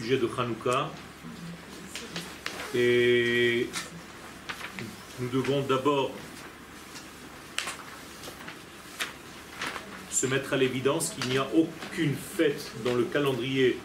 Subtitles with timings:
[0.00, 0.90] sujet de Hanouka.
[2.74, 3.68] Et
[5.18, 6.12] nous devons d'abord
[10.10, 13.78] se mettre à l'évidence qu'il n'y a aucune fête dans le calendrier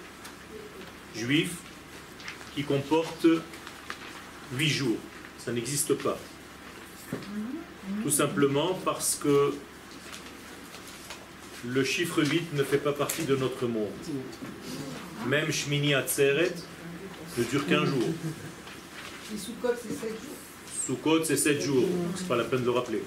[1.15, 1.55] juif
[2.53, 3.27] qui comporte
[4.53, 4.97] huit jours.
[5.37, 6.17] Ça n'existe pas.
[8.03, 9.53] Tout simplement parce que
[11.67, 13.89] le chiffre 8 ne fait pas partie de notre monde.
[15.27, 16.53] Même Shmini Atzeret
[17.37, 18.09] ne dure qu'un jour.
[19.33, 20.35] Et Soukot, c'est 7 jours.
[20.85, 21.85] Sukkot, c'est 7 jours.
[22.15, 23.03] C'est pas la peine de le rappeler.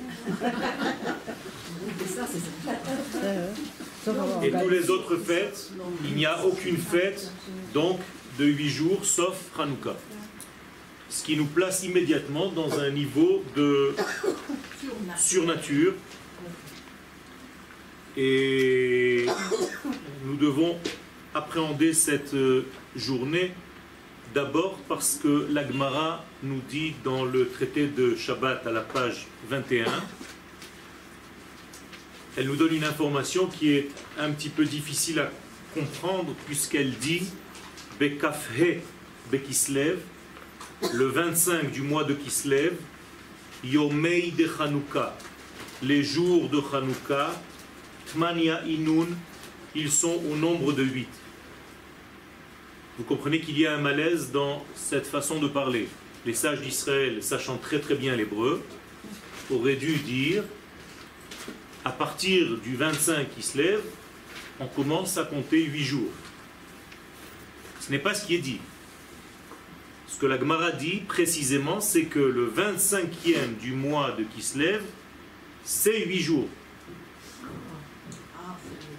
[4.42, 5.70] Et tous les autres fêtes,
[6.04, 7.30] il n'y a aucune fête,
[7.72, 8.00] donc,
[8.38, 9.94] de 8 jours, sauf Hanouka.
[11.08, 13.94] Ce qui nous place immédiatement dans un niveau de
[15.16, 15.94] surnature.
[18.20, 19.26] Et
[20.24, 20.76] nous devons
[21.34, 23.52] appréhender cette euh, journée
[24.34, 29.84] d'abord parce que l'Agmara nous dit dans le traité de Shabbat à la page 21,
[32.36, 33.88] elle nous donne une information qui est
[34.18, 35.30] un petit peu difficile à
[35.72, 37.22] comprendre puisqu'elle dit
[38.00, 38.80] Bekafhe
[39.30, 39.98] Bekislev,
[40.92, 42.74] le 25 du mois de Kislev,
[43.62, 45.16] Yomei de Hanouka,
[45.84, 47.30] les jours de Hanouka,
[48.12, 49.06] Tmania Inun,
[49.74, 51.08] ils sont au nombre de 8.
[52.98, 55.88] Vous comprenez qu'il y a un malaise dans cette façon de parler.
[56.24, 58.62] Les sages d'Israël, sachant très très bien l'hébreu,
[59.50, 60.42] auraient dû dire
[61.84, 63.82] à partir du 25 qui se lève,
[64.58, 66.10] on commence à compter 8 jours.
[67.80, 68.60] Ce n'est pas ce qui est dit.
[70.06, 74.82] Ce que la Gemara dit précisément, c'est que le 25e du mois de Kislev,
[75.62, 76.48] c'est 8 jours.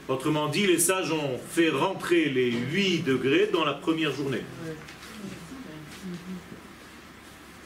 [0.07, 4.41] Autrement dit, les sages ont fait rentrer les 8 degrés dans la première journée.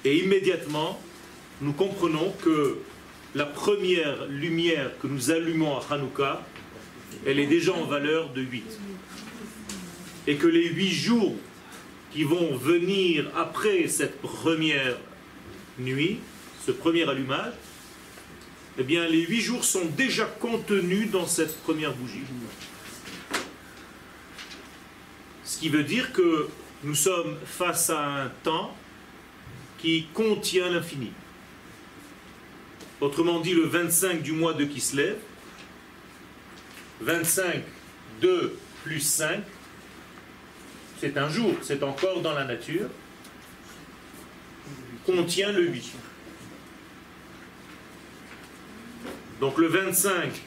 [0.03, 1.01] Et immédiatement,
[1.61, 2.79] nous comprenons que
[3.35, 6.45] la première lumière que nous allumons à Hanouka,
[7.25, 8.79] elle est déjà en valeur de 8.
[10.27, 11.35] Et que les 8 jours
[12.11, 14.97] qui vont venir après cette première
[15.79, 16.19] nuit,
[16.65, 17.53] ce premier allumage,
[18.77, 22.23] eh bien les 8 jours sont déjà contenus dans cette première bougie.
[25.43, 26.47] Ce qui veut dire que
[26.83, 28.75] nous sommes face à un temps
[29.77, 31.11] qui contient l'infini.
[33.01, 35.17] Autrement dit, le 25 du mois de Kislev,
[37.01, 37.63] 25,
[38.21, 39.41] 2 plus 5,
[40.99, 42.87] c'est un jour, c'est encore dans la nature,
[45.05, 45.91] contient le 8.
[49.43, 50.41] Donc le 25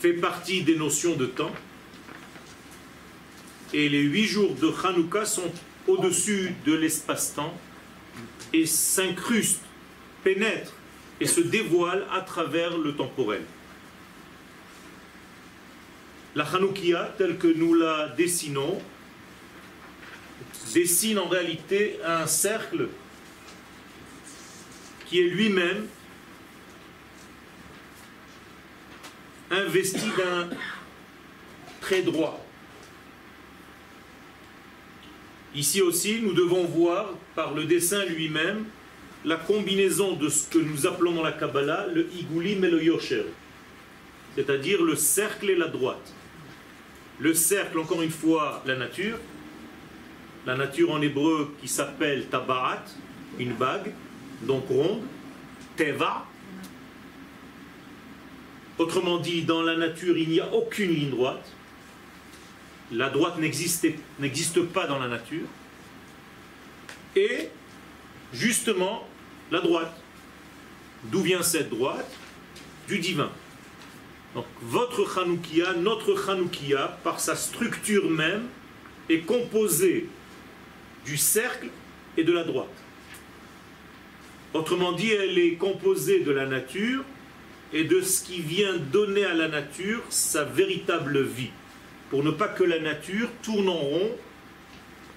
[0.00, 1.50] fait partie des notions de temps,
[3.72, 5.50] et les 8 jours de Hanouka sont
[5.88, 7.52] au-dessus de l'espace-temps
[8.52, 9.64] et s'incrustent
[10.22, 10.72] pénètre
[11.20, 13.42] et se dévoile à travers le temporel.
[16.36, 18.80] La Hanoukia, telle que nous la dessinons,
[20.72, 22.86] dessine en réalité un cercle
[25.06, 25.88] qui est lui-même
[29.50, 30.48] investi d'un
[31.80, 32.44] trait droit.
[35.54, 38.64] Ici aussi, nous devons voir par le dessin lui-même
[39.24, 43.24] la combinaison de ce que nous appelons dans la Kabbalah le Igulim et le Yosher,
[44.36, 46.12] c'est-à-dire le cercle et la droite.
[47.18, 49.18] Le cercle, encore une fois, la nature,
[50.46, 52.84] la nature en hébreu qui s'appelle Tabarat,
[53.38, 53.92] une bague,
[54.42, 55.02] donc ronde,
[55.76, 56.24] Teva.
[58.78, 61.50] Autrement dit, dans la nature, il n'y a aucune ligne droite.
[62.92, 65.46] La droite n'existe pas dans la nature.
[67.16, 67.48] Et
[68.32, 69.06] justement
[69.50, 69.94] la droite.
[71.04, 72.10] D'où vient cette droite
[72.88, 73.30] Du divin.
[74.34, 78.46] Donc votre Chanoukia, notre Chanoukia, par sa structure même,
[79.08, 80.08] est composée
[81.04, 81.68] du cercle
[82.16, 82.66] et de la droite.
[84.54, 87.04] Autrement dit, elle est composée de la nature
[87.72, 91.50] et de ce qui vient donner à la nature sa véritable vie.
[92.10, 94.10] Pour ne pas que la nature tourne en rond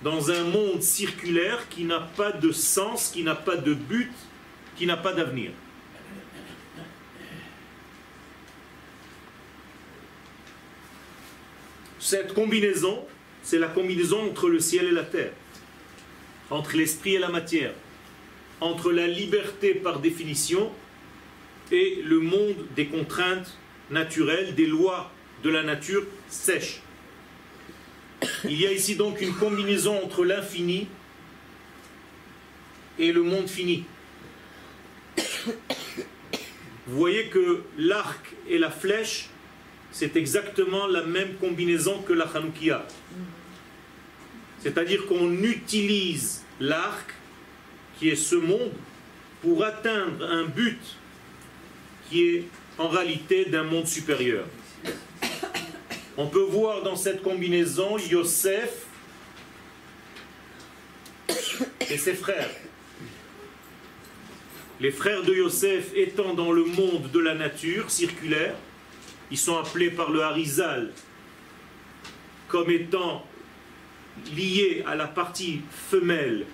[0.04, 4.12] dans un monde circulaire qui n'a pas de sens, qui n'a pas de but,
[4.76, 5.52] qui n'a pas d'avenir.
[12.00, 13.06] Cette combinaison,
[13.44, 15.32] c'est la combinaison entre le ciel et la terre,
[16.50, 17.74] entre l'esprit et la matière,
[18.60, 20.72] entre la liberté par définition
[21.72, 23.58] et le monde des contraintes
[23.90, 25.12] naturelles, des lois
[25.44, 26.82] de la nature sèches.
[28.46, 30.88] Il y a ici donc une combinaison entre l'infini
[33.00, 33.86] et le monde fini.
[36.88, 39.30] Vous voyez que l'arc et la flèche,
[39.92, 42.86] c'est exactement la même combinaison que la Hanoukia.
[44.60, 47.14] C'est-à-dire qu'on utilise l'arc,
[47.98, 48.72] qui est ce monde,
[49.42, 50.80] pour atteindre un but
[52.12, 52.44] qui est
[52.78, 54.46] en réalité d'un monde supérieur.
[56.18, 58.86] On peut voir dans cette combinaison Yosef
[61.90, 62.50] et ses frères.
[64.82, 68.56] Les frères de Yosef étant dans le monde de la nature circulaire,
[69.30, 70.92] ils sont appelés par le Harizal
[72.50, 73.26] comme étant
[74.36, 76.46] liés à la partie femelle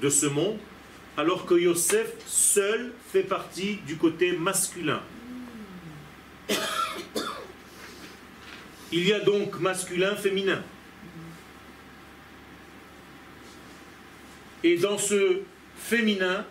[0.00, 0.58] de ce monde,
[1.16, 5.00] alors que Yosef seul fait partie du côté masculin.
[8.92, 10.62] Il y a donc masculin, féminin.
[14.62, 15.40] Et dans ce
[15.76, 16.44] féminin,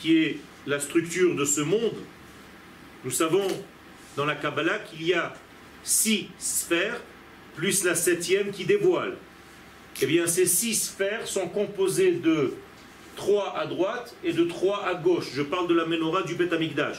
[0.00, 1.96] qui est la structure de ce monde,
[3.04, 3.46] nous savons
[4.16, 5.34] dans la Kabbalah qu'il y a
[5.82, 7.00] six sphères,
[7.54, 9.16] plus la septième qui dévoile.
[10.02, 12.54] Eh bien, ces six sphères sont composées de
[13.16, 15.30] trois à droite et de trois à gauche.
[15.34, 16.98] Je parle de la menorah du Beth Amikdash.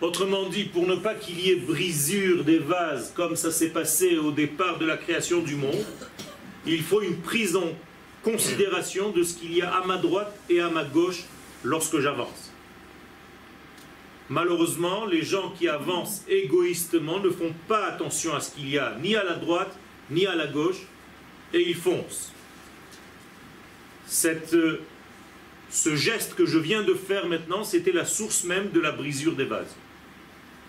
[0.00, 4.18] Autrement dit, pour ne pas qu'il y ait brisure des vases comme ça s'est passé
[4.18, 5.84] au départ de la création du monde,
[6.66, 7.72] il faut une prise en
[8.22, 11.24] considération de ce qu'il y a à ma droite et à ma gauche
[11.62, 12.52] lorsque j'avance.
[14.28, 18.96] Malheureusement, les gens qui avancent égoïstement ne font pas attention à ce qu'il y a
[19.00, 19.78] ni à la droite
[20.10, 20.82] ni à la gauche
[21.54, 22.32] et ils foncent.
[24.06, 24.80] Cette, euh,
[25.70, 29.34] ce geste que je viens de faire maintenant, c'était la source même de la brisure
[29.34, 29.74] des vases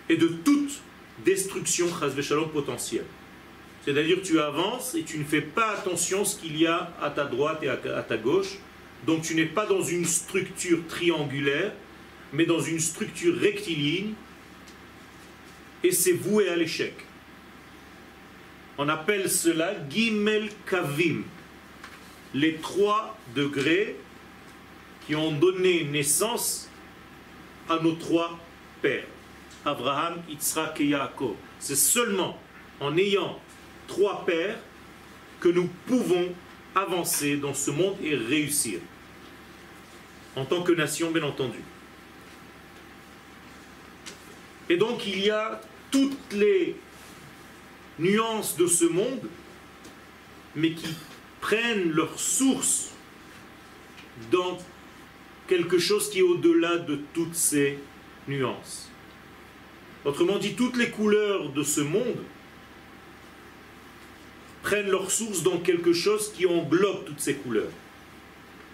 [0.08, 0.80] et de toute
[1.24, 1.86] destruction
[2.52, 3.04] potentielle.
[3.84, 7.10] C'est-à-dire tu avances et tu ne fais pas attention à ce qu'il y a à
[7.10, 8.58] ta droite et à ta gauche.
[9.06, 11.72] Donc tu n'es pas dans une structure triangulaire,
[12.32, 14.12] mais dans une structure rectiligne,
[15.82, 16.94] et c'est voué à l'échec.
[18.76, 21.22] On appelle cela Gimel Kavim,
[22.38, 23.96] les trois degrés
[25.06, 26.68] qui ont donné naissance
[27.68, 28.38] à nos trois
[28.80, 29.06] pères.
[29.64, 31.34] Abraham, Yitzhak et Yaakov.
[31.58, 32.40] C'est seulement
[32.80, 33.40] en ayant
[33.88, 34.58] trois pères
[35.40, 36.32] que nous pouvons
[36.76, 38.78] avancer dans ce monde et réussir.
[40.36, 41.58] En tant que nation, bien entendu.
[44.68, 46.76] Et donc il y a toutes les
[47.98, 49.28] nuances de ce monde,
[50.54, 50.94] mais qui
[51.40, 52.90] prennent leur source
[54.30, 54.58] dans
[55.46, 57.78] quelque chose qui est au-delà de toutes ces
[58.26, 58.90] nuances.
[60.04, 62.22] Autrement dit, toutes les couleurs de ce monde
[64.62, 67.70] prennent leur source dans quelque chose qui englobe toutes ces couleurs.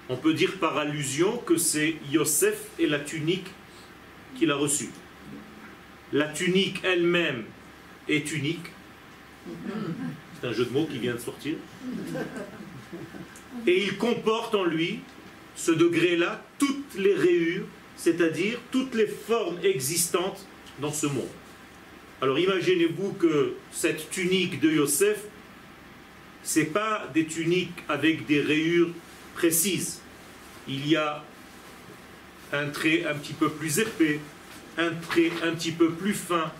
[0.09, 3.47] On peut dire par allusion que c'est Yosef et la tunique
[4.37, 4.91] qu'il a reçue.
[6.13, 7.45] La tunique elle-même
[8.09, 8.67] est unique.
[10.44, 11.55] C'est un jeu de mots qui vient de sortir.
[13.67, 15.00] Et il comporte en lui,
[15.56, 17.64] ce degré-là, toutes les rayures,
[17.96, 20.44] c'est-à-dire toutes les formes existantes
[20.81, 21.31] dans ce monde.
[22.20, 25.23] Alors imaginez-vous que cette tunique de Yosef,
[26.43, 28.91] ce n'est pas des tuniques avec des rayures
[29.32, 30.01] précises.
[30.69, 31.24] Il y a
[32.53, 34.20] un trait un petit peu plus épais,
[34.77, 36.53] un trait un petit peu plus fin,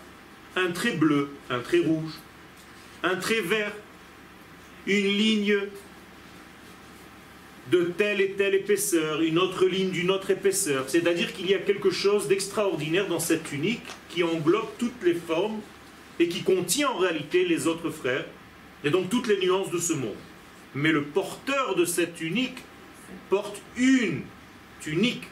[0.56, 2.14] un trait bleu, un trait rouge,
[3.04, 3.73] un trait vert,
[4.87, 5.58] une ligne
[7.70, 10.84] de telle et telle épaisseur, une autre ligne d'une autre épaisseur.
[10.88, 15.61] C'est-à-dire qu'il y a quelque chose d'extraordinaire dans cette tunique qui englobe toutes les formes
[16.18, 18.25] et qui contient en réalité les autres frères
[18.82, 20.16] et donc toutes les nuances de ce monde.
[20.75, 22.58] Mais le porteur de cette tunique
[23.28, 24.23] porte une
[24.80, 25.25] tunique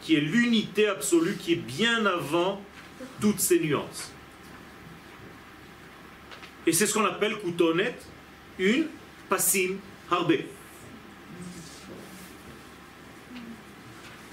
[0.00, 2.60] qui est l'unité absolue, qui est bien avant
[3.20, 4.11] toutes ces nuances.
[6.66, 7.94] Et c'est ce qu'on appelle Koutonet,
[8.58, 8.86] une
[9.28, 9.76] passim
[10.10, 10.34] harbe.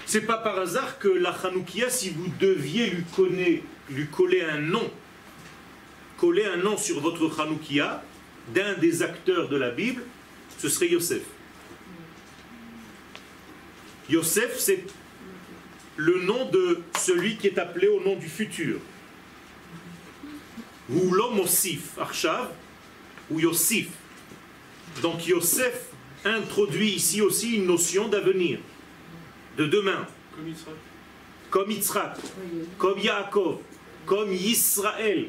[0.06, 4.90] C'est pas par hasard que la Hanoukia, si vous deviez lui, lui coller un nom,
[6.18, 8.02] coller un nom sur votre Hanoukia
[8.52, 10.02] d'un des acteurs de la Bible,
[10.58, 11.22] ce serait Yosef.
[14.08, 14.84] Yosef, c'est
[15.96, 18.78] le nom de celui qui est appelé au nom du futur.
[20.92, 22.48] Ou l'homme Osif, Arshav,
[23.30, 23.88] ou Yosif.
[25.02, 25.86] Donc Yosef
[26.24, 28.58] introduit ici aussi une notion d'avenir
[29.56, 30.06] de demain.
[31.50, 32.16] Comme Yitzhak.
[32.78, 33.58] Comme Yaakov.
[34.06, 35.28] Comme Israël.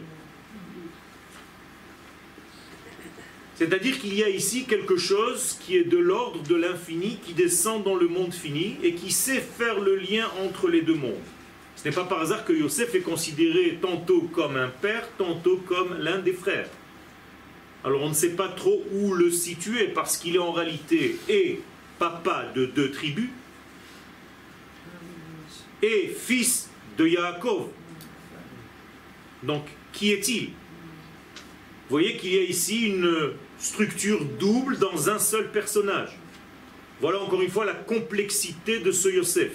[3.56, 7.84] C'est-à-dire qu'il y a ici quelque chose qui est de l'ordre de l'infini, qui descend
[7.84, 11.13] dans le monde fini et qui sait faire le lien entre les deux mondes.
[11.81, 15.97] Ce n'est pas par hasard que Yosef est considéré tantôt comme un père, tantôt comme
[15.97, 16.69] l'un des frères.
[17.83, 21.59] Alors on ne sait pas trop où le situer parce qu'il est en réalité et
[21.97, 23.31] papa de deux tribus
[25.81, 26.69] et fils
[27.00, 27.69] de Yaakov.
[29.41, 30.50] Donc qui est-il?
[30.50, 36.11] Vous voyez qu'il y a ici une structure double dans un seul personnage.
[37.00, 39.53] Voilà encore une fois la complexité de ce Yosef.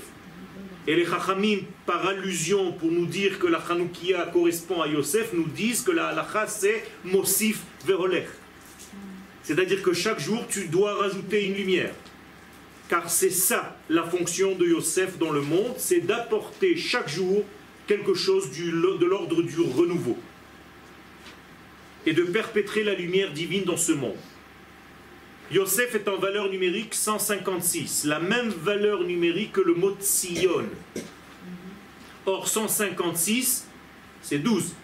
[0.86, 5.48] Et les Chachamim, par allusion, pour nous dire que la Hanoukia correspond à Yosef, nous
[5.48, 8.28] disent que la halacha c'est Mosif Verolech.
[9.42, 11.92] C'est-à-dire que chaque jour, tu dois rajouter une lumière.
[12.88, 17.44] Car c'est ça la fonction de Yosef dans le monde, c'est d'apporter chaque jour
[17.88, 20.16] quelque chose de l'ordre du renouveau.
[22.06, 24.14] Et de perpétrer la lumière divine dans ce monde.
[25.52, 30.64] Yosef est en valeur numérique 156, la même valeur numérique que le mot Sion.
[32.26, 33.68] Or 156,
[34.22, 34.74] c'est 12.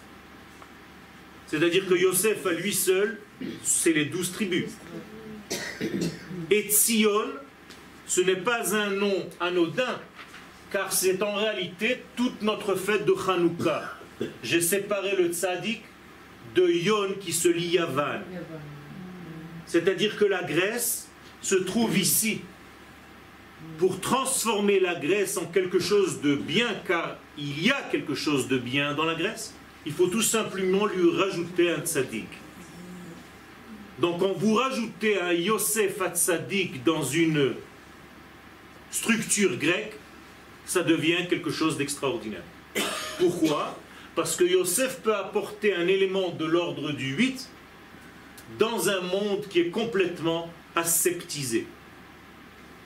[1.48, 3.18] C'est-à-dire que Yosef à lui seul,
[3.64, 4.70] c'est les 12 tribus.
[6.50, 7.24] Et Sion,
[8.06, 10.00] ce n'est pas un nom anodin,
[10.70, 13.98] car c'est en réalité toute notre fête de Hanouka.
[14.44, 15.82] J'ai séparé le tzaddik
[16.54, 18.20] de Yon qui se lie à Van.
[19.72, 21.08] C'est-à-dire que la Grèce
[21.40, 22.42] se trouve ici
[23.78, 28.48] pour transformer la Grèce en quelque chose de bien, car il y a quelque chose
[28.48, 29.54] de bien dans la Grèce.
[29.86, 32.28] Il faut tout simplement lui rajouter un tzaddik.
[33.98, 37.54] Donc quand vous rajoutez un Yosef tzaddik dans une
[38.90, 39.94] structure grecque,
[40.66, 42.44] ça devient quelque chose d'extraordinaire.
[43.18, 43.78] Pourquoi?
[44.14, 47.48] Parce que Yosef peut apporter un élément de l'ordre du 8
[48.58, 51.66] dans un monde qui est complètement aseptisé,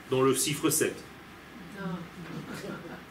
[0.09, 0.93] dans le chiffre 7.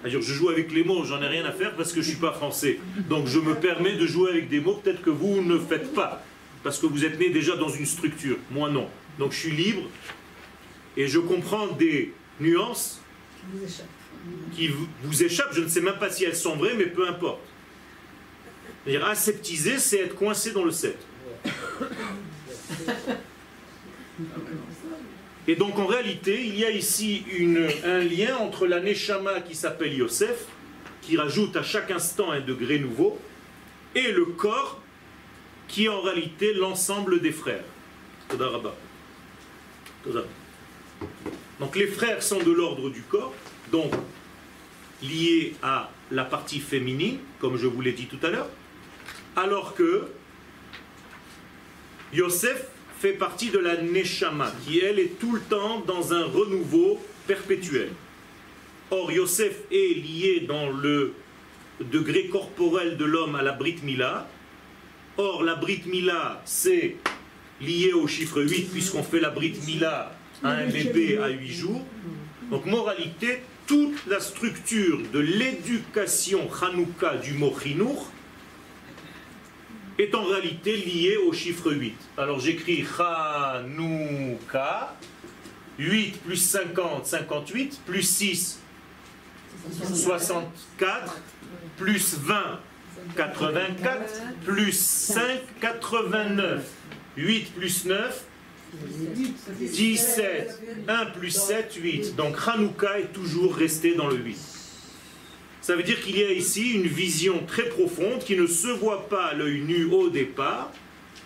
[0.04, 2.20] je joue avec les mots, j'en ai rien à faire parce que je ne suis
[2.20, 2.78] pas français.
[3.08, 6.22] Donc je me permets de jouer avec des mots, peut-être que vous ne faites pas,
[6.62, 8.88] parce que vous êtes né déjà dans une structure, moi non.
[9.18, 9.82] Donc je suis libre
[10.96, 13.00] et je comprends des nuances
[14.52, 14.70] qui
[15.02, 17.40] vous échappent, je ne sais même pas si elles sont vraies, mais peu importe.
[18.84, 20.96] C'est-à-dire aseptiser, c'est être coincé dans le 7.
[25.48, 27.24] Et donc en réalité, il y a ici
[27.84, 30.46] un lien entre la Neshama qui s'appelle Yosef,
[31.02, 33.18] qui rajoute à chaque instant un degré nouveau,
[33.94, 34.80] et le corps
[35.68, 37.64] qui est en réalité l'ensemble des frères.
[41.60, 43.34] Donc les frères sont de l'ordre du corps,
[43.70, 43.92] donc
[45.02, 48.48] liés à la partie féminine, comme je vous l'ai dit tout à l'heure,
[49.36, 50.08] alors que
[52.12, 52.66] Yosef
[53.00, 57.90] fait partie de la Neshama, qui elle est tout le temps dans un renouveau perpétuel.
[58.90, 61.14] Or, Yosef est lié dans le
[61.80, 64.28] degré corporel de l'homme à la Brit Mila.
[65.18, 66.96] Or, la Brit Mila, c'est
[67.60, 71.84] lié au chiffre 8, puisqu'on fait la Brit Mila à un bébé à 8 jours.
[72.50, 77.52] Donc, moralité, toute la structure de l'éducation Hanouka du mot
[79.98, 81.94] est en réalité lié au chiffre 8.
[82.18, 84.94] Alors j'écris Hanouka,
[85.78, 88.60] 8 plus 50, 58, plus 6,
[89.94, 91.20] 64,
[91.76, 92.60] plus 20,
[93.16, 94.02] 84,
[94.44, 95.22] plus 5,
[95.60, 96.64] 89.
[97.16, 98.24] 8 plus 9,
[99.60, 100.62] 17.
[100.88, 102.16] 1 plus 7, 8.
[102.16, 104.55] Donc Hanouka est toujours resté dans le 8.
[105.66, 109.08] Ça veut dire qu'il y a ici une vision très profonde qui ne se voit
[109.08, 110.70] pas à l'œil nu au départ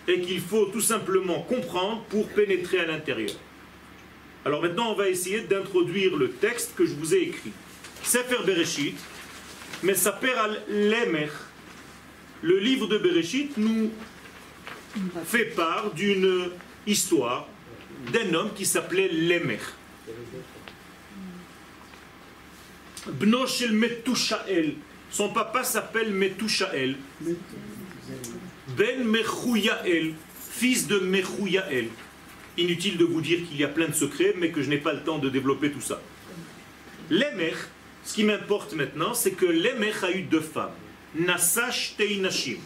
[0.07, 3.35] et qu'il faut tout simplement comprendre pour pénétrer à l'intérieur.
[4.43, 7.51] Alors maintenant, on va essayer d'introduire le texte que je vous ai écrit.
[8.01, 8.97] Sefer Bereshit,
[9.83, 11.29] mais ça perd à l'Emer.
[12.41, 13.91] Le livre de Bereshit nous
[15.23, 16.49] fait part d'une
[16.87, 17.47] histoire
[18.11, 19.59] d'un homme qui s'appelait Lemer.
[23.07, 24.75] Bnoshel Metushael.
[25.09, 26.95] Son papa s'appelle Metushael.
[28.77, 30.13] Ben Mechouyael,
[30.51, 31.87] fils de Mechouyael.
[32.57, 34.93] Inutile de vous dire qu'il y a plein de secrets, mais que je n'ai pas
[34.93, 36.01] le temps de développer tout ça.
[37.09, 37.53] L'Emer,
[38.03, 40.71] ce qui m'importe maintenant, c'est que l'Emer a eu deux femmes.
[41.15, 42.59] Nasash Teinashim.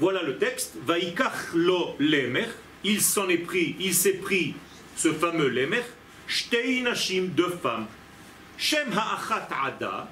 [0.00, 0.74] Voilà le texte.
[0.84, 2.48] Vaikach lo l'Emer.
[2.82, 4.54] Il s'en est pris, il s'est pris
[4.96, 5.82] ce fameux l'Emer.
[6.26, 7.86] Shteinashim, deux femmes.
[8.56, 10.08] Shem ha'achat Ada,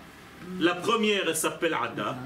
[0.60, 2.16] la première elle s'appelle Ada,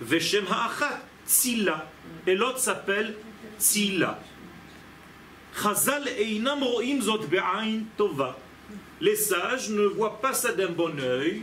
[0.00, 1.86] Veshem ha'achat Tzila,
[2.26, 3.14] et l'autre s'appelle
[3.58, 4.18] Tzila.
[5.60, 6.60] Chazal einam
[7.96, 8.36] tova.
[9.00, 11.42] Les sages ne voient pas ça d'un bon oeil.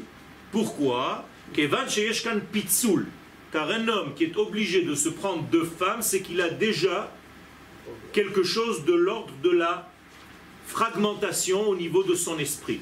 [0.51, 1.25] Pourquoi?
[3.51, 7.11] Car un homme qui est obligé de se prendre deux femmes, c'est qu'il a déjà
[8.11, 9.89] quelque chose de l'ordre de la
[10.67, 12.81] fragmentation au niveau de son esprit.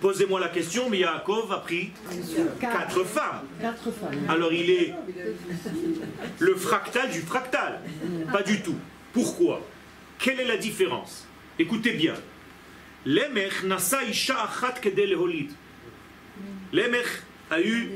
[0.00, 1.90] Posez-moi la question, mais Yaakov a pris
[2.58, 3.46] quatre femmes.
[4.28, 4.94] Alors il est
[6.38, 7.80] le fractal du fractal.
[8.32, 8.78] Pas du tout.
[9.12, 9.60] Pourquoi?
[10.18, 11.26] Quelle est la différence?
[11.58, 12.14] Écoutez bien.
[13.04, 15.50] L'Emech nasa isha achat kedei leholid.
[16.72, 17.92] L'Emech a eu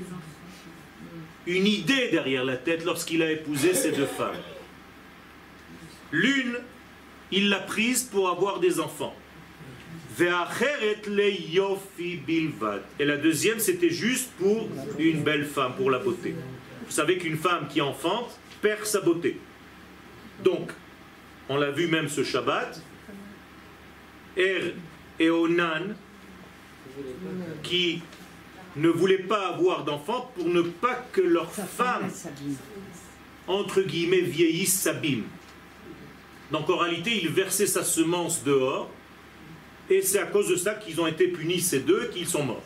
[1.47, 4.37] une idée derrière la tête lorsqu'il a épousé ces deux femmes.
[6.11, 6.59] L'une,
[7.31, 9.15] il l'a prise pour avoir des enfants.
[12.99, 14.69] Et la deuxième, c'était juste pour
[14.99, 16.35] une belle femme, pour la beauté.
[16.87, 19.39] Vous savez qu'une femme qui enfante perd sa beauté.
[20.45, 20.71] Donc,
[21.49, 22.81] on l'a vu même ce Shabbat,
[24.37, 24.75] Er
[25.19, 25.95] et Onan,
[27.63, 28.03] qui
[28.77, 32.11] ne voulaient pas avoir d'enfants pour ne pas que leur femme,
[33.47, 35.25] entre guillemets, vieillisse, s'abîme.
[36.51, 38.91] Donc en réalité, il versait sa semence dehors,
[39.91, 42.63] et c'est à cause de ça qu'ils ont été punis, ces deux, qu'ils sont morts.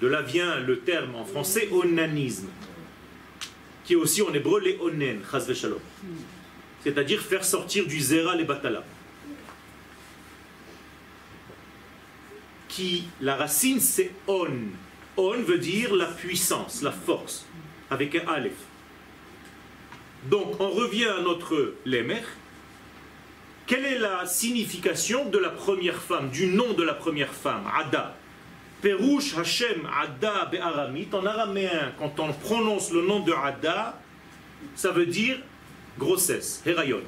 [0.00, 2.48] De là vient le terme en français onanisme,
[3.84, 5.20] qui est aussi en hébreu les onen.
[6.82, 8.84] C'est-à-dire faire sortir du zera les batala.
[12.68, 14.48] Qui, la racine c'est on.
[15.16, 17.46] On veut dire la puissance, la force,
[17.90, 18.52] avec un aleph.
[20.30, 22.22] Donc on revient à notre lémer.
[23.72, 28.14] Quelle est la signification de la première femme, du nom de la première femme, Ada?
[28.82, 33.98] Perouche Hashem Ada Be'aramit, en araméen, quand on prononce le nom de Ada,
[34.74, 35.38] ça veut dire
[35.98, 37.00] grossesse, Herayon.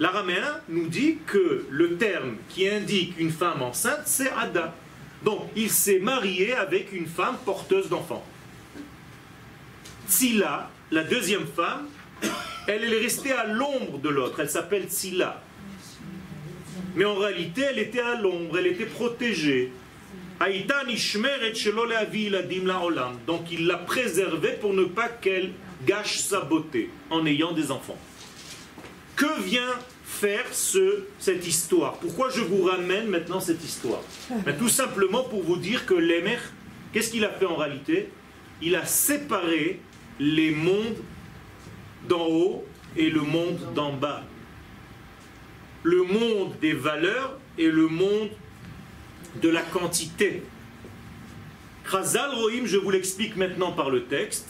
[0.00, 4.74] L'araméen nous dit que le terme qui indique une femme enceinte, c'est Ada.
[5.24, 8.26] Donc il s'est marié avec une femme porteuse d'enfants.
[10.08, 11.86] Tsila, la deuxième femme,
[12.66, 14.40] elle est restée à l'ombre de l'autre.
[14.40, 15.42] Elle s'appelle Tsila.
[16.94, 19.72] Mais en réalité, elle était à l'ombre, elle était protégée.
[23.26, 25.52] Donc il l'a préservée pour ne pas qu'elle
[25.86, 27.98] gâche sa beauté en ayant des enfants.
[29.16, 31.94] Que vient faire ce, cette histoire?
[31.98, 34.02] Pourquoi je vous ramène maintenant cette histoire?
[34.44, 36.38] Ben, Tout simplement pour vous dire que l'Emer,
[36.92, 38.10] qu'est-ce qu'il a fait en réalité?
[38.60, 39.80] Il a séparé
[40.18, 40.96] les mondes
[42.08, 42.64] d'en haut
[42.96, 44.24] et le monde d'en bas.
[45.82, 48.30] Le monde des valeurs et le monde
[49.40, 50.42] de la quantité.
[51.90, 54.48] Chazal Rohim, je vous l'explique maintenant par le texte.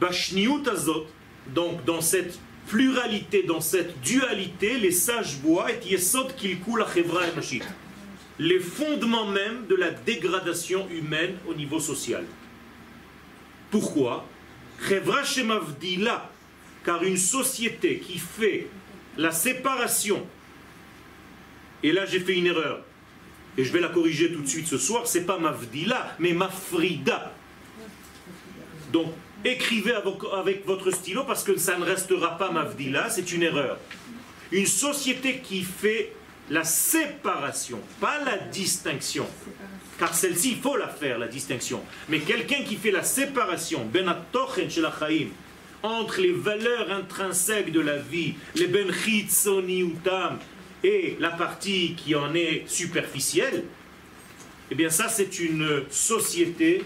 [0.00, 1.06] Bashniut Azot,
[1.48, 7.24] donc dans cette pluralité, dans cette dualité, les sages voient et Yesod Kilku la Chevra
[7.24, 7.64] Enashit.
[8.38, 12.24] Les fondements même de la dégradation humaine au niveau social.
[13.70, 14.24] Pourquoi?
[14.88, 16.30] Chevra Shemavdila,
[16.84, 18.68] car une société qui fait
[19.16, 20.26] la séparation,
[21.82, 22.80] et là j'ai fait une erreur,
[23.56, 27.32] et je vais la corriger tout de suite ce soir, c'est pas Mavdila, mais Mafrida.
[28.92, 29.12] Donc
[29.44, 29.94] écrivez
[30.32, 33.78] avec, votre stylo parce que ça ne restera pas Mavdila, c'est une erreur.
[34.52, 36.12] Une société qui fait
[36.48, 39.26] la séparation, pas la distinction.
[39.98, 41.82] Car celle-ci, il faut la faire, la distinction.
[42.08, 45.28] Mais quelqu'un qui fait la séparation, ben atochen shel hachaim,
[45.82, 50.38] entre les valeurs intrinsèques de la vie, les ben utam,
[50.82, 53.64] et la partie qui en est superficielle,
[54.70, 56.84] eh bien ça c'est une société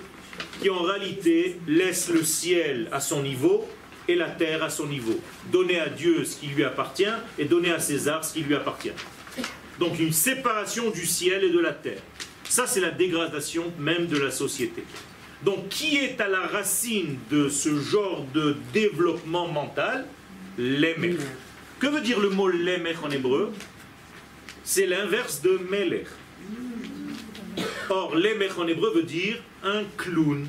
[0.61, 3.69] qui en réalité laisse le ciel à son niveau
[4.09, 5.19] et la terre à son niveau.
[5.53, 7.05] Donner à Dieu ce qui lui appartient
[7.39, 8.93] et donner à César ce qui lui appartient.
[9.79, 12.03] Donc une séparation du ciel et de la terre.
[12.49, 14.83] Ça c'est la dégradation même de la société.
[15.45, 20.07] Donc qui est à la racine de ce genre de développement mental?
[20.57, 21.19] L'émech.
[21.79, 23.53] Que veut dire le mot l'émech en hébreu?
[24.63, 26.07] C'est l'inverse de melech.
[27.91, 30.47] Or, l'émech en hébreu veut dire un clown.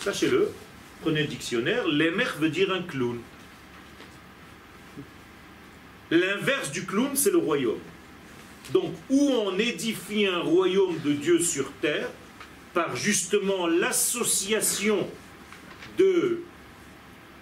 [0.00, 0.50] Sachez-le,
[1.02, 3.20] prenez le dictionnaire, l'émech veut dire un clown.
[6.10, 7.78] L'inverse du clown, c'est le royaume.
[8.72, 12.08] Donc, où on édifie un royaume de Dieu sur terre,
[12.74, 15.08] par justement l'association
[15.98, 16.42] de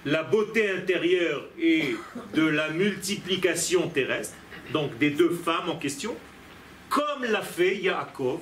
[0.05, 1.95] la beauté intérieure et
[2.35, 4.35] de la multiplication terrestre,
[4.73, 6.17] donc des deux femmes en question,
[6.89, 8.41] comme l'a fait Yaakov,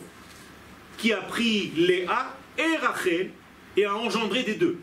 [0.96, 3.30] qui a pris Léa et Rachel
[3.76, 4.78] et a engendré des deux.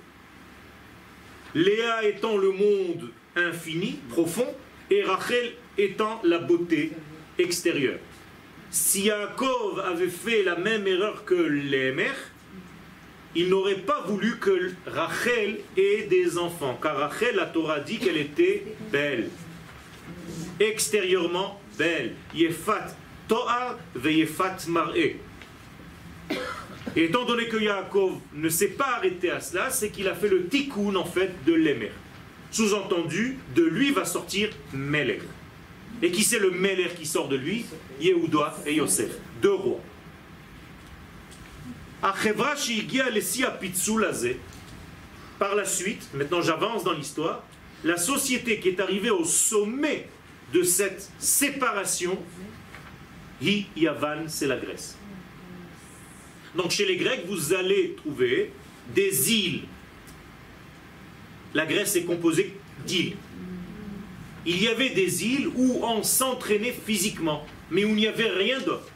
[1.54, 4.48] Léa étant le monde infini, profond,
[4.90, 6.92] et Rachel étant la beauté
[7.38, 8.00] extérieure.
[8.72, 11.94] Si Yaakov avait fait la même erreur que les
[13.38, 18.18] il n'aurait pas voulu que Rachel ait des enfants, car Rachel, la Torah dit qu'elle
[18.18, 19.30] était belle.
[20.60, 22.14] Extérieurement belle.
[22.34, 22.96] Yefat
[23.28, 25.18] To'ar Yefat Mar'e.
[26.96, 30.30] Et étant donné que Yaakov ne s'est pas arrêté à cela, c'est qu'il a fait
[30.30, 31.92] le tikkun en fait de l'émer.
[32.52, 35.22] Sous-entendu, de lui va sortir Melech.
[36.02, 37.66] Et qui c'est le Melech qui sort de lui?
[38.00, 39.82] Yehuda et Yosef, deux rois.
[45.40, 47.44] Par la suite, maintenant j'avance dans l'histoire,
[47.84, 50.08] la société qui est arrivée au sommet
[50.54, 52.18] de cette séparation,
[53.42, 54.98] Hi Yavan, c'est la Grèce.
[56.56, 58.52] Donc chez les Grecs, vous allez trouver
[58.94, 59.64] des îles.
[61.54, 62.56] La Grèce est composée
[62.86, 63.16] d'îles.
[64.46, 68.60] Il y avait des îles où on s'entraînait physiquement, mais où il n'y avait rien
[68.60, 68.90] d'autre.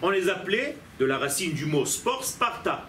[0.00, 2.88] On les appelait, de la racine du mot sport, Sparta.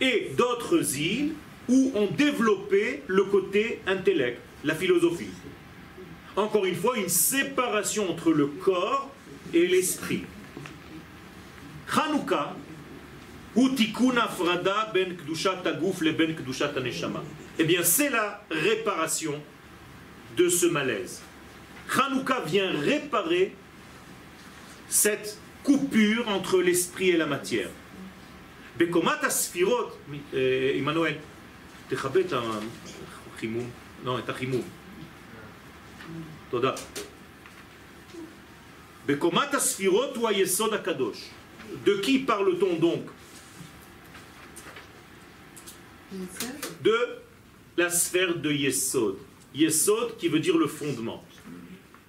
[0.00, 1.32] Et d'autres îles
[1.68, 5.30] où on développait le côté intellect, la philosophie.
[6.36, 9.10] Encore une fois, une séparation entre le corps
[9.52, 10.22] et l'esprit.
[11.90, 12.54] Hanouka,
[13.56, 13.68] ou
[14.36, 16.72] frada ben kdushat ben kdushat
[17.58, 19.34] Eh bien, c'est la réparation
[20.37, 21.21] de ce malaise.
[21.95, 23.55] Hanouka vient réparer
[24.89, 27.69] cette coupure entre l'esprit et la matière.
[28.77, 29.97] בקומת הספירות,
[30.75, 31.13] עמנואל,
[31.89, 33.69] תכבה את החימום,
[34.03, 34.61] לא, את החימום.
[36.49, 36.71] תודה.
[39.05, 41.17] בקומת הספירות הוא היסוד הקדוש.
[41.85, 43.03] De qui parle-t-on donc
[46.81, 46.99] De
[47.77, 49.17] la sphère de Yesod.
[49.54, 51.24] Yesod qui veut dire le fondement.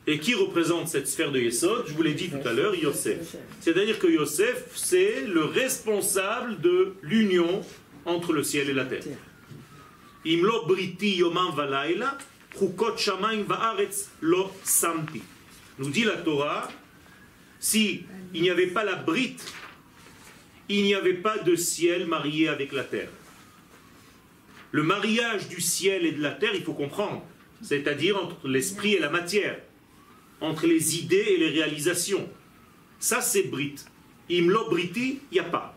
[0.07, 3.35] Et qui représente cette sphère de Yesod Je vous l'ai dit tout à l'heure, Yosef.
[3.59, 7.61] C'est-à-dire que Yosef, c'est le responsable de l'union
[8.05, 9.03] entre le ciel et la terre.
[10.25, 12.17] Imlo briti yomam valaila,
[12.57, 13.45] chukot shamaim
[14.21, 15.21] lo samti.
[15.77, 16.67] Nous dit la Torah,
[17.59, 19.45] si il n'y avait pas la brite,
[20.67, 23.09] il n'y avait pas de ciel marié avec la terre.
[24.71, 27.23] Le mariage du ciel et de la terre, il faut comprendre,
[27.61, 29.59] c'est-à-dire entre l'esprit et la matière,
[30.41, 32.29] entre les idées et les réalisations.
[32.99, 33.85] Ça, c'est brite.
[34.29, 35.75] Imlo briti, il n'y a pas.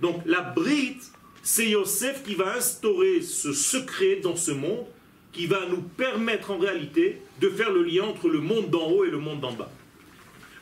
[0.00, 4.86] Donc la brite, c'est Yosef qui va instaurer ce secret dans ce monde,
[5.32, 9.04] qui va nous permettre en réalité de faire le lien entre le monde d'en haut
[9.04, 9.70] et le monde d'en bas.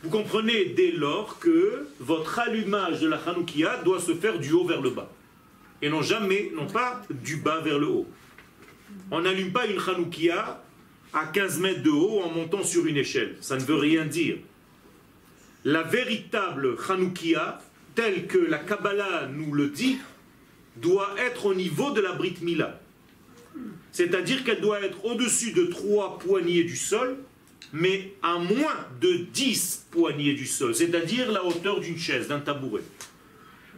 [0.03, 4.65] Vous comprenez dès lors que votre allumage de la Hanoukia doit se faire du haut
[4.65, 5.11] vers le bas.
[5.83, 8.07] Et non jamais, non pas du bas vers le haut.
[9.11, 10.63] On n'allume pas une Hanoukia
[11.13, 13.37] à 15 mètres de haut en montant sur une échelle.
[13.41, 14.37] Ça ne veut rien dire.
[15.65, 17.61] La véritable Hanoukia,
[17.95, 19.99] telle que la Kabbalah nous le dit,
[20.77, 22.81] doit être au niveau de la Brit Mila.
[23.93, 27.19] C'est-à-dire qu'elle doit être au-dessus de trois poignées du sol
[27.73, 32.83] mais à moins de 10 poignées du sol, c'est-à-dire la hauteur d'une chaise, d'un tabouret.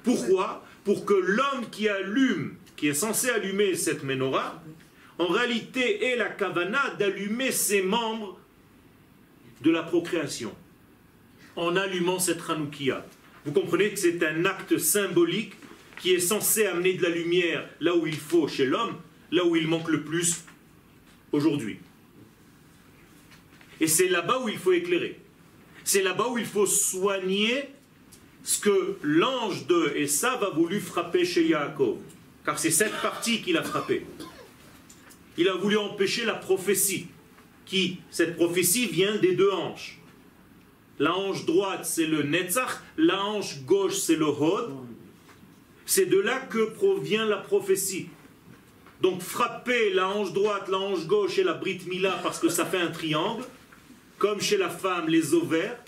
[0.04, 0.64] Pourquoi?
[0.84, 4.62] Pour que l'homme qui allume, qui est censé allumer cette menorah,
[5.18, 8.38] en réalité ait la kavana d'allumer ses membres
[9.60, 10.54] de la procréation,
[11.56, 13.04] en allumant cette hanoukia.
[13.44, 15.52] Vous comprenez que c'est un acte symbolique
[15.98, 18.96] qui est censé amener de la lumière là où il faut chez l'homme,
[19.30, 20.44] là où il manque le plus
[21.32, 21.78] aujourd'hui.
[23.80, 25.18] Et c'est là-bas où il faut éclairer.
[25.84, 27.68] C'est là-bas où il faut soigner
[28.50, 31.98] ce que l'ange de Esav a voulu frapper chez Yaakov.
[32.44, 34.04] Car c'est cette partie qu'il a frappé.
[35.38, 37.06] Il a voulu empêcher la prophétie.
[37.64, 40.00] Qui Cette prophétie vient des deux hanches.
[40.98, 42.80] La hanche droite, c'est le Netzach.
[42.96, 44.72] La hanche gauche, c'est le Hod.
[45.86, 48.08] C'est de là que provient la prophétie.
[49.00, 52.66] Donc frapper la hanche droite, la hanche gauche et la Brit Mila parce que ça
[52.66, 53.44] fait un triangle,
[54.18, 55.78] comme chez la femme, les ovaires,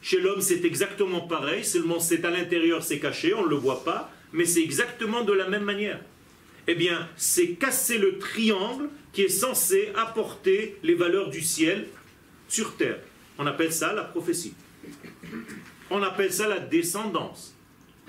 [0.00, 3.84] chez l'homme c'est exactement pareil, seulement c'est à l'intérieur, c'est caché, on ne le voit
[3.84, 6.00] pas, mais c'est exactement de la même manière.
[6.66, 11.88] Eh bien, c'est casser le triangle qui est censé apporter les valeurs du ciel
[12.46, 12.98] sur terre.
[13.38, 14.52] On appelle ça la prophétie.
[15.90, 17.54] On appelle ça la descendance.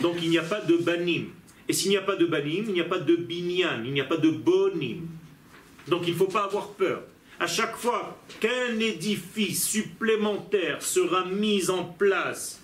[0.02, 1.28] Donc il n'y a pas de banim.
[1.69, 4.02] Et s'il n'y a pas de banim, il n'y a pas de binyan, il n'y
[4.02, 5.08] a pas de bonim.
[5.88, 7.04] Donc il ne faut pas avoir peur
[7.39, 12.62] à chaque fois qu'un édifice supplémentaire sera mis en place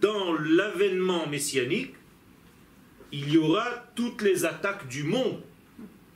[0.00, 1.94] dans l'avènement messianique,
[3.12, 5.40] il y aura toutes les attaques du monde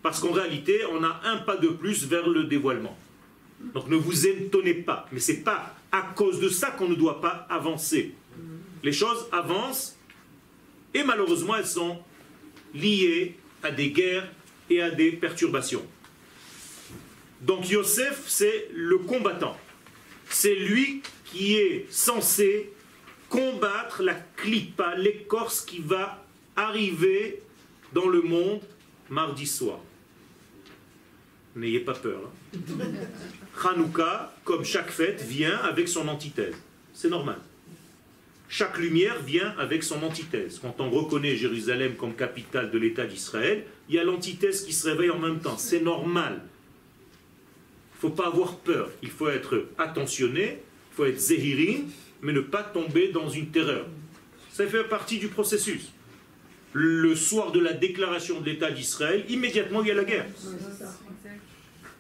[0.03, 2.97] Parce qu'en réalité, on a un pas de plus vers le dévoilement.
[3.75, 5.07] Donc ne vous étonnez pas.
[5.13, 8.15] Mais ce n'est pas à cause de ça qu'on ne doit pas avancer.
[8.83, 9.97] Les choses avancent
[10.95, 11.99] et malheureusement elles sont
[12.75, 14.31] liées à des guerres
[14.71, 15.85] et à des perturbations.
[17.41, 19.57] Donc Yosef, c'est le combattant.
[20.29, 22.73] C'est lui qui est censé
[23.29, 26.25] combattre la clipa, l'écorce qui va
[26.57, 27.43] arriver
[27.93, 28.61] dans le monde
[29.09, 29.81] mardi soir.
[31.57, 32.21] N'ayez pas peur.
[32.55, 32.59] Hein.
[33.65, 36.55] Hanouka, comme chaque fête, vient avec son antithèse.
[36.93, 37.39] C'est normal.
[38.49, 40.59] Chaque lumière vient avec son antithèse.
[40.61, 44.89] Quand on reconnaît Jérusalem comme capitale de l'État d'Israël, il y a l'antithèse qui se
[44.89, 45.59] réveille en même temps.
[45.59, 46.41] C'est normal.
[48.01, 48.91] Il ne faut pas avoir peur.
[49.03, 50.61] Il faut être attentionné,
[50.93, 51.83] il faut être zéhirin,
[52.23, 53.87] mais ne pas tomber dans une terreur.
[54.53, 55.93] Ça fait partie du processus.
[56.73, 60.27] Le soir de la déclaration de l'État d'Israël, immédiatement il y a la guerre.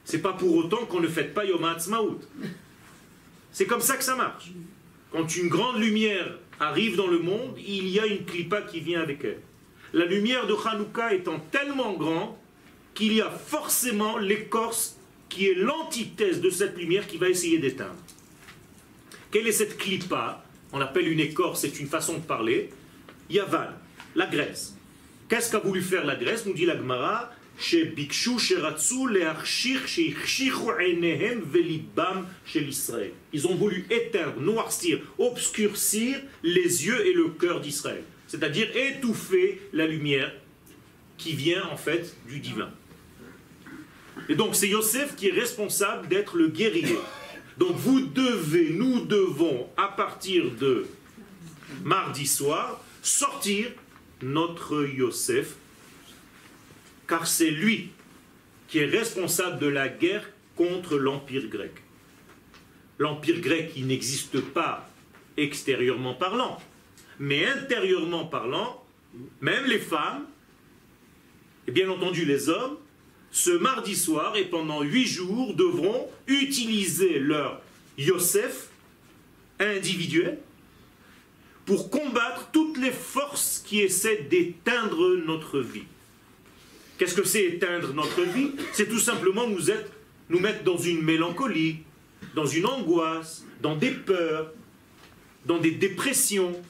[0.05, 2.21] C'est pas pour autant qu'on ne fête pas Yom HaAtzmaut.
[3.51, 4.53] C'est comme ça que ça marche.
[5.11, 9.01] Quand une grande lumière arrive dans le monde, il y a une clipa qui vient
[9.01, 9.41] avec elle.
[9.93, 12.35] La lumière de Hanouka étant tellement grande
[12.95, 14.98] qu'il y a forcément l'écorce
[15.29, 17.99] qui est l'antithèse de cette lumière qui va essayer d'éteindre.
[19.31, 20.45] Quelle est cette clipa?
[20.73, 22.71] On l'appelle une écorce, c'est une façon de parler.
[23.31, 23.69] Yavan,
[24.15, 24.75] la Grèce.
[25.29, 27.31] Qu'est-ce qu'a voulu faire la Grèce Nous dit la Gemara?
[33.33, 38.05] Ils ont voulu éteindre, noircir, obscurcir les yeux et le cœur d'Israël.
[38.29, 40.33] C'est-à-dire étouffer la lumière
[41.17, 42.71] qui vient en fait du divin.
[44.29, 46.99] Et donc c'est Yosef qui est responsable d'être le guerrier.
[47.59, 50.87] Donc vous devez, nous devons, à partir de
[51.83, 53.71] mardi soir, sortir
[54.23, 55.55] notre Yosef,
[57.07, 57.91] car c'est lui
[58.69, 61.73] qui est responsable de la guerre contre l'Empire grec.
[62.99, 64.89] L'Empire grec, il n'existe pas
[65.37, 66.61] extérieurement parlant,
[67.19, 68.85] mais intérieurement parlant,
[69.41, 70.27] même les femmes,
[71.67, 72.77] et bien entendu les hommes,
[73.31, 77.61] ce mardi soir et pendant huit jours devront utiliser leur
[77.97, 78.69] Yosef
[79.61, 80.39] individuel
[81.67, 85.85] pour combattre toutes les forces qui essaient d'éteindre notre vie.
[86.97, 88.53] Qu'est-ce que c'est éteindre notre vie?
[88.73, 89.71] C'est tout simplement nous,
[90.31, 91.79] nous mettre dans une mélancolie,
[92.35, 94.53] dans une angoisse, dans des peurs,
[95.45, 96.61] dans des dépressions.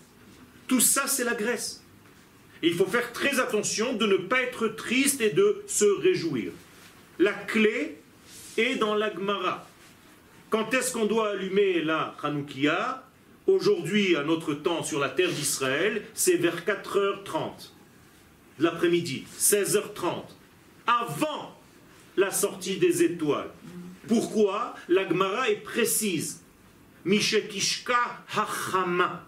[0.67, 1.83] Tout ça, c'est la Grèce
[2.63, 6.53] il faut faire très attention de ne pas être triste et de se réjouir.
[7.19, 7.99] La clé
[8.57, 9.69] est dans l'Agmara.
[10.51, 13.05] Quand est-ce qu'on doit allumer la Hanoukia?
[13.47, 17.71] Aujourd'hui, à notre temps sur la terre d'Israël, c'est vers 4h30
[18.59, 20.25] de l'après-midi, 16h30,
[20.87, 21.59] avant
[22.17, 23.51] la sortie des étoiles.
[24.07, 24.75] Pourquoi?
[24.89, 26.43] L'Agmara est précise.
[27.05, 29.25] Mishetishka hachama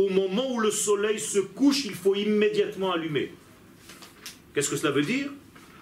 [0.00, 3.32] au moment où le soleil se couche, il faut immédiatement allumer.
[4.54, 5.30] Qu'est-ce que cela veut dire?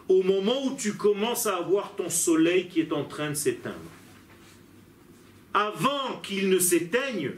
[0.09, 3.77] Au moment où tu commences à avoir ton soleil qui est en train de s'éteindre.
[5.55, 7.33] Avant qu'il ne s'éteigne,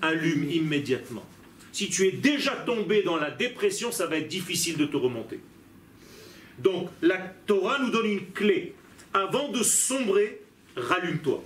[0.00, 1.24] allume immédiatement.
[1.72, 5.40] Si tu es déjà tombé dans la dépression, ça va être difficile de te remonter.
[6.58, 8.74] Donc la Torah nous donne une clé.
[9.12, 10.40] Avant de sombrer,
[10.76, 11.44] rallume-toi.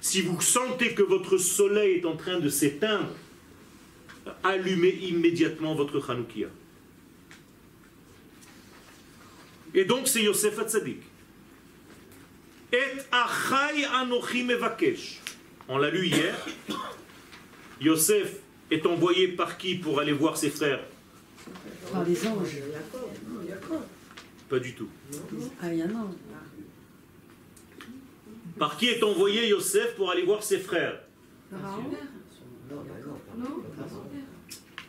[0.00, 3.14] Si vous sentez que votre soleil est en train de s'éteindre,
[4.42, 6.48] allumez immédiatement votre Hanoukia.
[9.74, 11.02] Et donc c'est Yosef Hatzadik.
[12.72, 12.78] Et
[13.10, 15.20] achai anochi mevakesh.
[15.68, 16.34] On l'a lu hier.
[17.80, 18.36] Yosef
[18.70, 20.80] est envoyé par qui pour aller voir ses frères?
[21.92, 22.58] Par les anges.
[24.52, 24.88] Pas du tout.
[25.62, 25.68] Ah,
[28.58, 31.00] Par qui est envoyé Yosef pour aller voir ses frères?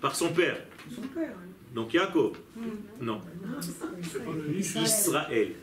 [0.01, 0.57] Par son père.
[1.73, 2.35] Donc Yaakov
[2.99, 3.21] Non.
[4.53, 5.53] Israël.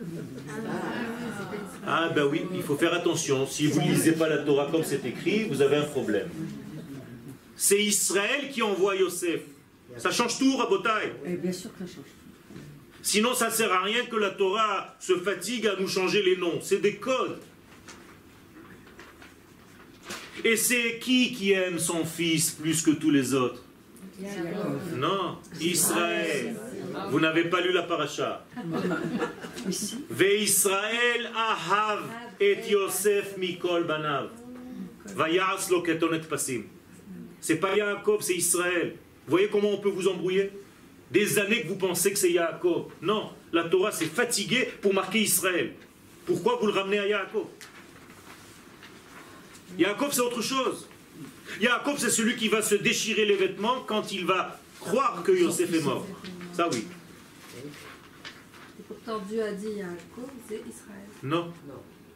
[1.86, 3.46] Ah ben oui, il faut faire attention.
[3.46, 6.30] Si vous ne lisez pas la Torah comme c'est écrit, vous avez un problème.
[7.54, 9.42] C'est Israël qui envoie Yosef.
[9.98, 11.12] Ça change tout, Rabotai.
[11.26, 12.19] Eh, bien sûr que ça change.
[13.02, 16.36] Sinon, ça ne sert à rien que la Torah se fatigue à nous changer les
[16.36, 16.60] noms.
[16.60, 17.40] C'est des codes.
[20.44, 23.62] Et c'est qui qui aime son fils plus que tous les autres
[24.96, 26.56] Non, Israël.
[27.10, 28.44] Vous n'avez pas lu la paracha.
[30.10, 32.02] Ve Israël ahav
[32.40, 34.28] et Yosef mikol banav.
[35.14, 35.82] Vayas lo
[36.28, 36.64] pasim.
[37.40, 38.96] C'est pas Yaakov, c'est Israël.
[39.26, 40.50] Vous voyez comment on peut vous embrouiller?
[41.10, 42.92] Des années que vous pensez que c'est Yaakov.
[43.02, 45.74] Non, la Torah s'est fatiguée pour marquer Israël.
[46.24, 47.46] Pourquoi vous le ramenez à Yaakov?
[49.78, 50.88] Yaakov, c'est autre chose.
[51.60, 55.72] Yaakov, c'est celui qui va se déchirer les vêtements quand il va croire que Yosef
[55.74, 56.06] est mort.
[56.52, 56.86] Ça, oui.
[57.56, 61.08] Et pourtant, Dieu a dit Yaakov, c'est Israël.
[61.22, 61.52] Non,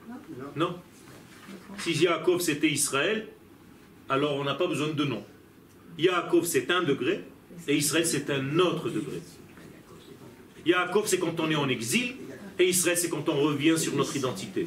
[0.08, 0.14] Non
[0.56, 0.78] non.
[1.78, 3.28] Si Yaakov c'était Israël,
[4.08, 5.24] alors on n'a pas besoin de nom.
[5.98, 7.24] Yaakov c'est un degré
[7.68, 9.20] et Israël c'est un autre degré.
[10.66, 12.14] Yaakov c'est quand on est en exil
[12.58, 14.66] et Israël c'est quand on revient sur notre identité.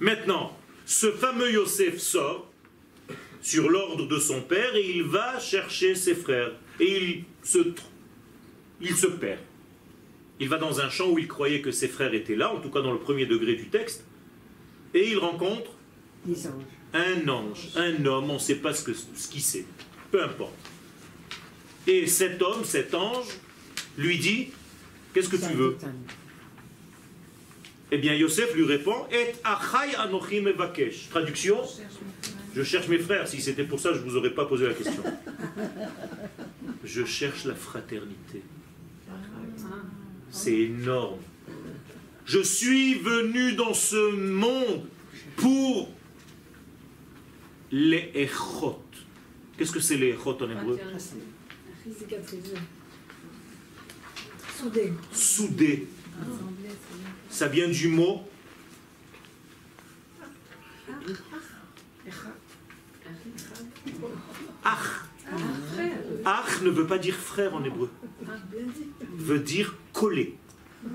[0.00, 2.50] Maintenant, ce fameux Yosef sort
[3.40, 7.58] sur l'ordre de son père et il va chercher ses frères et il se,
[8.80, 9.38] il se perd.
[10.40, 12.70] Il va dans un champ où il croyait que ses frères étaient là, en tout
[12.70, 14.04] cas dans le premier degré du texte,
[14.92, 15.70] et il rencontre
[16.94, 19.64] un ange, un homme, on ne sait pas ce que- ce qu'il sait,
[20.10, 20.52] peu importe.
[21.86, 23.26] Et cet homme, cet ange,
[23.98, 24.48] lui dit,
[25.12, 25.76] qu'est-ce que tu veux
[27.90, 31.08] Eh bien, Yosef lui répond, Et achai anochi mevakesh.
[31.10, 31.60] Traduction,
[32.54, 33.26] je cherche mes frères.
[33.26, 35.02] Si c'était pour ça, je ne vous aurais pas posé la question.
[36.84, 38.42] Je cherche la fraternité.
[40.30, 41.18] C'est énorme.
[42.24, 44.86] Je suis venu dans ce monde
[45.36, 45.90] pour
[47.72, 48.80] les echot.
[49.58, 50.78] Qu'est-ce que c'est les echot en hébreu?
[54.56, 54.92] Soudé.
[55.12, 55.88] Soudé.
[57.28, 58.22] Ça vient du mot
[64.64, 65.04] ach.
[66.24, 67.90] Ach ne veut pas dire frère en hébreu.
[69.16, 70.36] Veut dire coller,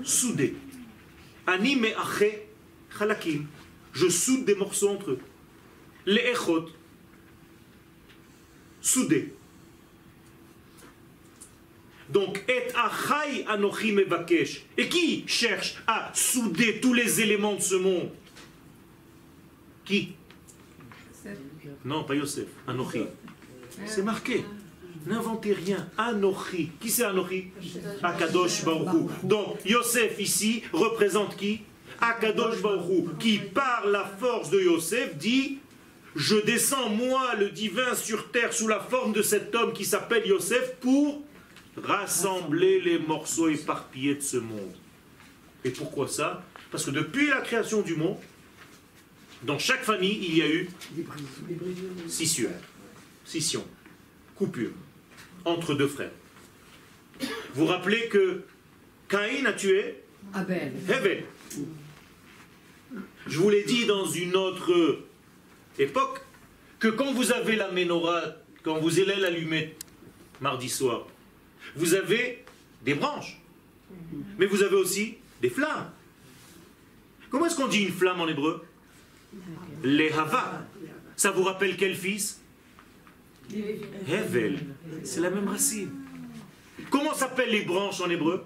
[0.02, 0.56] souder.
[1.46, 2.40] Ani me ache
[2.96, 3.46] chalakim.
[3.92, 5.20] Je soude des morceaux entre eux.
[6.06, 6.66] Les echot.
[8.80, 9.34] Soudés.
[12.10, 14.64] Donc, et achai anochi mevakesh.
[14.76, 18.10] Et qui cherche à souder tous les éléments de ce monde?
[19.84, 20.14] Qui?
[21.84, 22.46] Non, pas Yosef.
[22.66, 23.02] Anochi.
[23.86, 24.44] C'est marqué.
[25.06, 25.88] N'inventez rien.
[25.96, 26.70] Anochi.
[26.80, 27.48] Qui c'est Anochi?
[28.02, 29.10] Akadosh Baruchou.
[29.22, 31.60] Donc, Yosef ici représente qui?
[32.00, 33.10] Akadosh Baruchou.
[33.18, 35.58] Qui, par la force de Yosef, dit
[36.16, 40.26] Je descends, moi, le divin, sur terre, sous la forme de cet homme qui s'appelle
[40.26, 41.22] Yosef, pour
[41.82, 44.74] rassembler les morceaux éparpillés de ce monde.
[45.64, 46.44] Et pourquoi ça?
[46.70, 48.18] Parce que depuis la création du monde,
[49.42, 50.68] dans chaque famille, il y a eu
[52.08, 52.50] scission,
[53.24, 53.64] scission,
[54.34, 54.72] coupure
[55.44, 56.10] entre deux frères.
[57.54, 58.42] Vous rappelez que
[59.08, 59.96] Caïn a tué
[60.34, 61.24] Abel.
[63.26, 65.00] Je vous l'ai dit dans une autre
[65.78, 66.20] époque
[66.78, 68.22] que quand vous avez la menorah,
[68.62, 69.74] quand vous allez l'allumer
[70.40, 71.06] mardi soir,
[71.78, 72.44] vous avez
[72.84, 73.40] des branches,
[74.38, 75.90] mais vous avez aussi des flammes.
[77.30, 78.64] Comment est-ce qu'on dit une flamme en hébreu?
[79.84, 80.66] Les hava.
[81.16, 82.40] Ça vous rappelle quel fils?
[84.08, 84.58] Hevel.
[85.04, 85.90] C'est la même racine.
[86.90, 88.44] Comment s'appellent les branches en hébreu?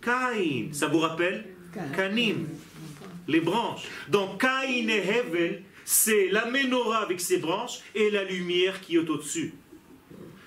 [0.00, 0.72] Caïn.
[0.72, 1.46] Ça vous rappelle?
[1.94, 2.46] Canim.
[3.28, 3.84] Les branches.
[4.08, 9.08] Donc Caïn et Hevel, c'est la menorah avec ses branches et la lumière qui est
[9.08, 9.54] au-dessus.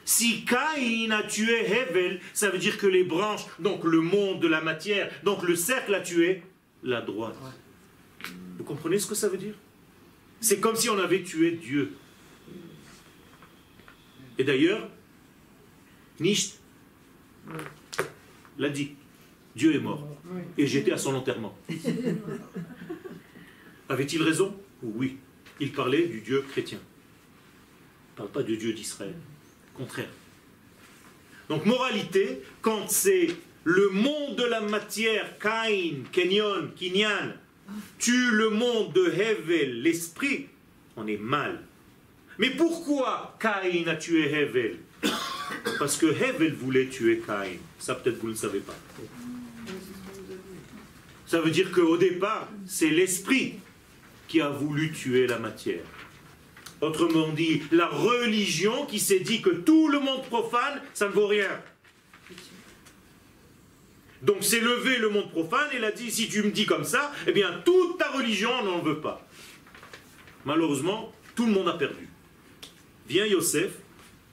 [0.08, 4.48] Si Caïn a tué Hevel, ça veut dire que les branches, donc le monde de
[4.48, 6.44] la matière, donc le cercle a tué
[6.82, 7.36] la droite.
[8.58, 9.56] Vous comprenez ce que ça veut dire?
[10.40, 11.92] C'est comme si on avait tué Dieu.
[14.38, 14.88] Et d'ailleurs,
[16.22, 16.54] Nietzsche
[18.58, 18.96] l'a dit.
[19.58, 20.08] Dieu est mort.
[20.58, 21.54] Et j'étais à son enterrement.
[23.90, 24.56] Avait-il raison?
[24.82, 25.18] Oui.
[25.60, 26.80] Il parlait du Dieu chrétien.
[26.80, 29.16] Il ne parle pas du Dieu d'Israël.
[29.78, 30.10] Contraire.
[31.50, 33.28] Donc, moralité, quand c'est
[33.64, 37.34] le monde de la matière, Cain, Kenyon, Kinyan,
[38.00, 40.48] tue le monde de Hevel, l'esprit,
[40.96, 41.62] on est mal.
[42.40, 44.78] Mais pourquoi Caïn a tué Hevel?
[45.80, 47.58] Parce que Hevel voulait tuer Caïn.
[47.80, 48.76] Ça, peut-être vous ne le savez pas.
[51.26, 53.56] Ça veut dire qu'au départ, c'est l'esprit
[54.28, 55.84] qui a voulu tuer la matière.
[56.82, 61.28] Autrement dit, la religion qui s'est dit que tout le monde profane, ça ne vaut
[61.28, 61.50] rien.
[64.22, 66.84] Donc c'est levé le monde profane et il a dit, si tu me dis comme
[66.84, 69.28] ça, eh bien toute ta religion on n'en veut pas.
[70.46, 72.10] Malheureusement, tout le monde a perdu.
[73.08, 73.72] Vient Yosef,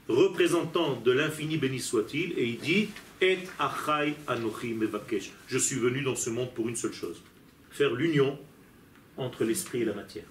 [0.09, 2.89] représentant de l'infini béni soit-il, et il dit
[3.21, 5.33] Et achai anochi mevakesh.
[5.49, 7.23] Je suis venu dans ce monde pour une seule chose
[7.75, 8.39] faire l'union
[9.17, 10.25] entre l'esprit et la matière.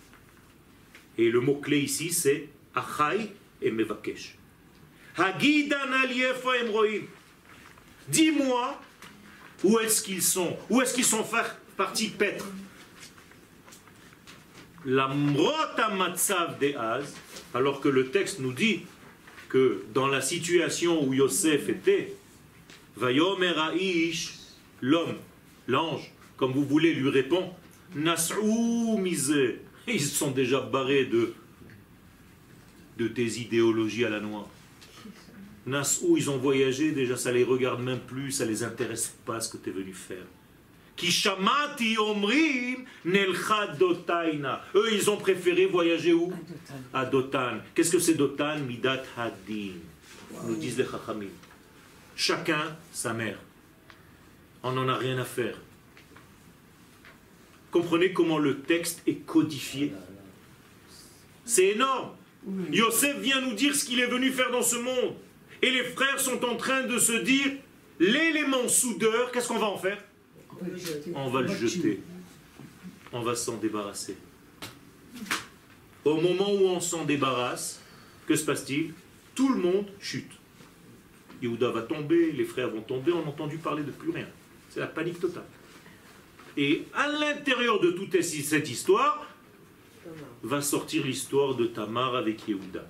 [1.18, 4.36] Et le mot-clé ici, c'est achai et mevakesh.
[8.07, 8.82] Dis-moi
[9.64, 11.26] où est-ce qu'ils sont Où est-ce qu'ils sont
[11.78, 12.45] partis paître
[17.53, 18.82] alors que le texte nous dit
[19.47, 22.14] que dans la situation où Yosef était,
[22.97, 23.53] Vayomer
[24.82, 25.16] l'homme,
[25.68, 27.53] l'ange, comme vous voulez, lui répond
[27.95, 29.01] Nas'ou.
[29.88, 31.34] Ils sont déjà barrés de,
[32.97, 34.49] de tes idéologies à la noix.
[35.65, 39.49] Nas'ou, ils ont voyagé, déjà ça les regarde même plus, ça les intéresse pas ce
[39.49, 40.25] que tu es venu faire.
[40.95, 42.86] Kishamati omrim
[44.75, 46.31] Eux, ils ont préféré voyager où?
[46.93, 47.57] À Dotan.
[47.73, 48.59] Qu'est-ce que c'est Dotan?
[48.59, 49.73] Midat Hadin.
[50.45, 51.29] Nous disent les Chachamim.
[52.15, 53.39] Chacun sa mère.
[54.61, 55.55] On n'en a rien à faire.
[57.74, 59.91] Comprenez comment le texte est codifié.
[61.43, 62.11] C'est énorme.
[62.71, 65.15] Yosef vient nous dire ce qu'il est venu faire dans ce monde.
[65.63, 67.51] Et les frères sont en train de se dire,
[67.99, 69.97] l'élément soudeur, qu'est-ce qu'on va en faire
[71.15, 71.99] On va le jeter.
[73.11, 74.17] On va s'en débarrasser.
[76.05, 77.82] Au moment où on s'en débarrasse,
[78.28, 78.93] que se passe-t-il?
[79.34, 80.32] Tout le monde chute.
[81.41, 84.28] Yehuda va tomber, les frères vont tomber, on n'a entendu parler de plus rien.
[84.69, 85.45] C'est la panique totale.
[86.58, 89.26] Et à l'intérieur de toute cette histoire,
[90.43, 92.86] va sortir l'histoire de Tamar avec Yehuda.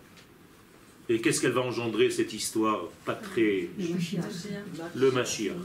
[1.09, 3.69] Et qu'est-ce qu'elle va engendrer, cette histoire pas très...
[4.95, 5.55] Le Mashiach.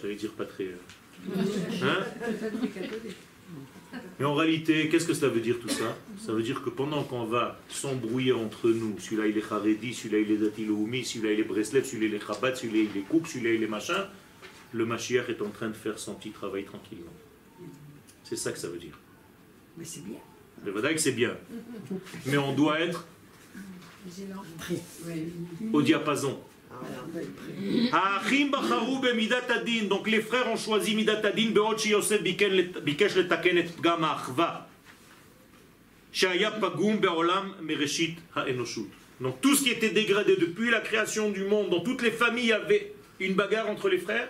[0.00, 0.68] J'allais dire pas très...
[1.82, 2.04] Hein
[4.18, 5.96] Mais en réalité, qu'est-ce que ça veut dire tout ça?
[6.24, 10.20] Ça veut dire que pendant qu'on va s'embrouiller entre nous, celui-là il est Haredi, celui-là
[10.20, 13.26] il est Datiloumi, celui-là il est Breslev, celui-là il est Chabad, celui-là il est Kouk,
[13.26, 14.06] celui-là il est machin,
[14.72, 17.12] le Mashiach est en train de faire son petit travail tranquillement.
[18.24, 18.98] C'est ça que ça veut dire.
[19.76, 20.18] Mais c'est bien.
[20.64, 21.36] Le que c'est bien.
[22.26, 23.06] Mais on doit être
[25.72, 26.38] au diapason.
[29.88, 31.52] Donc les frères ont choisi Midat Adin
[31.86, 34.06] Yosef bikesh letaken et pgam
[36.12, 38.88] Shaya pagum be'olam mereshit ha'enoshut.
[39.20, 42.52] Donc tout ce qui était dégradé depuis la création du monde, dans toutes les familles,
[42.52, 44.28] avait une bagarre entre les frères.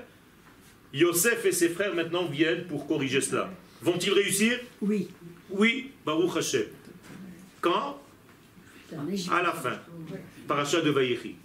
[0.93, 3.51] Yosef et ses frères maintenant viennent pour corriger cela.
[3.83, 4.59] Vont-ils réussir?
[4.81, 5.09] Oui.
[5.51, 6.67] Oui, Baruch Hashem.
[7.61, 8.01] Quand?
[9.31, 9.79] À la fin.
[10.47, 11.37] Parachat de Vayechi.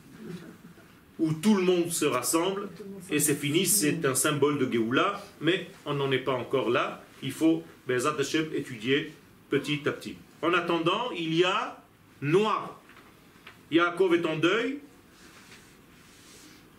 [1.20, 2.70] Où tout le monde se rassemble
[3.12, 7.04] et c'est fini, c'est un symbole de Géoula, mais on n'en est pas encore là.
[7.22, 9.14] Il faut, Bezat Hashem, étudier
[9.50, 10.16] petit à petit.
[10.42, 11.82] En attendant, il y a
[12.22, 12.82] noir.
[13.72, 14.80] Yaakov est en deuil,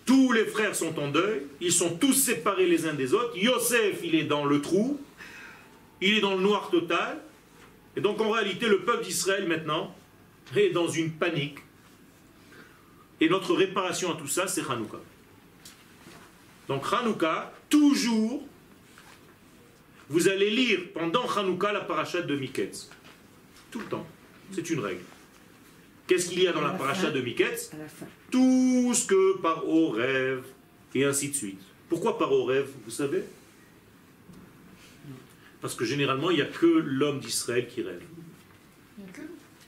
[0.04, 3.36] tous les frères sont en deuil, ils sont tous séparés les uns des autres.
[3.36, 5.00] Yosef, il est dans le trou,
[6.00, 7.18] il est dans le noir total.
[7.96, 9.94] Et donc en réalité, le peuple d'Israël maintenant
[10.54, 11.58] est dans une panique.
[13.20, 14.98] Et notre réparation à tout ça, c'est Hanouka.
[16.68, 18.42] Donc Hanouka, toujours,
[20.10, 22.90] vous allez lire pendant Hanouka la parachat de Miketz.
[23.70, 24.06] Tout le temps.
[24.52, 25.02] C'est une règle.
[26.06, 27.70] Qu'est-ce qu'il y a dans la, paracha de Miketz
[28.30, 30.44] Tout ce que par au rêve,
[30.94, 31.60] et ainsi de suite.
[31.88, 33.22] Pourquoi par au rêve, vous savez?
[35.62, 38.02] Parce que généralement, il n'y a que l'homme d'Israël qui rêve.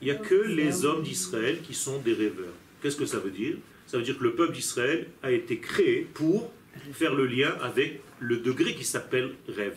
[0.02, 2.52] Il n'y a que les hommes d'Israël qui sont des rêveurs.
[2.82, 3.56] Qu'est-ce que ça veut dire?
[3.86, 6.52] Ça veut dire que le peuple d'Israël a été créé pour
[6.92, 9.76] faire le lien avec le degré qui s'appelle rêve.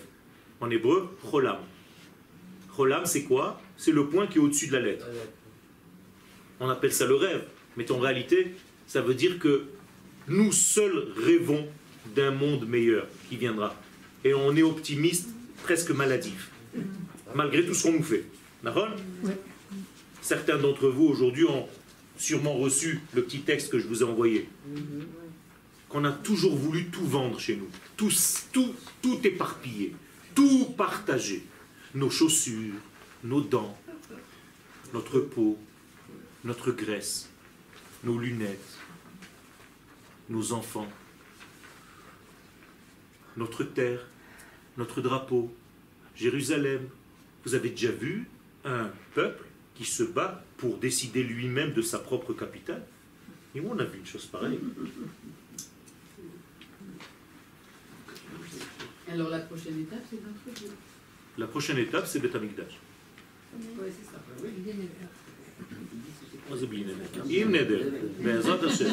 [0.59, 1.59] En hébreu, cholam.
[2.75, 3.61] Cholam, c'est quoi?
[3.77, 5.05] C'est le point qui est au-dessus de la lettre
[6.59, 7.43] on appelle ça le rêve.
[7.77, 8.55] Mais en réalité,
[8.87, 9.65] ça veut dire que
[10.27, 11.67] nous seuls rêvons
[12.15, 13.75] d'un monde meilleur qui viendra.
[14.23, 15.29] Et on est optimiste,
[15.63, 16.49] presque maladif,
[17.35, 18.25] malgré tout ce qu'on nous fait.
[18.63, 18.89] D'accord?
[20.21, 21.67] Certains d'entre vous aujourd'hui ont
[22.17, 24.49] sûrement reçu le petit texte que je vous ai envoyé.
[25.87, 27.69] Qu'on a toujours voulu tout vendre chez nous.
[27.95, 28.11] Tout,
[28.51, 29.95] tout, tout éparpillé,
[30.35, 31.43] tout partagé.
[31.95, 32.75] Nos chaussures,
[33.23, 33.75] nos dents,
[34.93, 35.57] notre peau,
[36.43, 37.29] notre graisse,
[38.03, 38.77] nos lunettes,
[40.29, 40.87] nos enfants,
[43.35, 44.05] notre terre,
[44.77, 45.53] notre drapeau,
[46.15, 46.87] Jérusalem.
[47.45, 48.27] Vous avez déjà vu
[48.65, 52.85] un peuple qui se bat pour décider lui-même de sa propre capitale?
[53.55, 54.59] Et où on a vu une chose pareille.
[59.11, 60.75] Alors la prochaine étape, c'est notre
[61.37, 62.43] La prochaine étape, c'est Beth Oui,
[63.87, 64.19] c'est ça.
[66.49, 67.21] מה זה בלי נדר?
[67.29, 67.81] עם נדר,
[68.23, 68.85] בעזרת השם.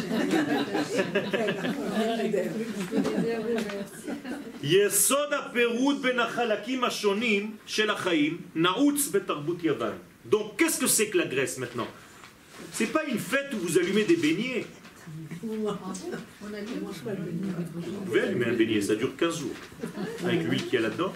[4.63, 9.93] יסוד הפירוד בין החלקים השונים של החיים נעוץ בתרבות יוון.
[10.31, 11.87] Donc, qu'est-ce que c'est que la Grèce maintenant
[12.73, 14.65] C'est pas une fête où vous allumez des beignets.
[15.47, 15.65] Vous
[18.05, 19.55] pouvez allumer un beignet, ça dure 15 jours.
[20.25, 21.13] Avec l'huile qu'il y a là-dedans.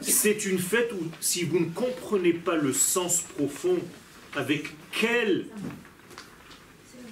[0.00, 3.78] C'est une fête où, si vous ne comprenez pas le sens profond,
[4.34, 5.46] avec quelle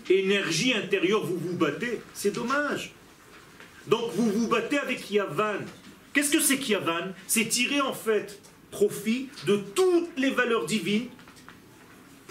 [0.08, 2.92] énergie intérieure vous vous battez, c'est dommage.
[3.88, 5.58] Donc vous vous battez avec Yavan.
[6.14, 7.12] Qu'est-ce que c'est qu'Yavan?
[7.26, 11.08] C'est tirer en fait profit de toutes les valeurs divines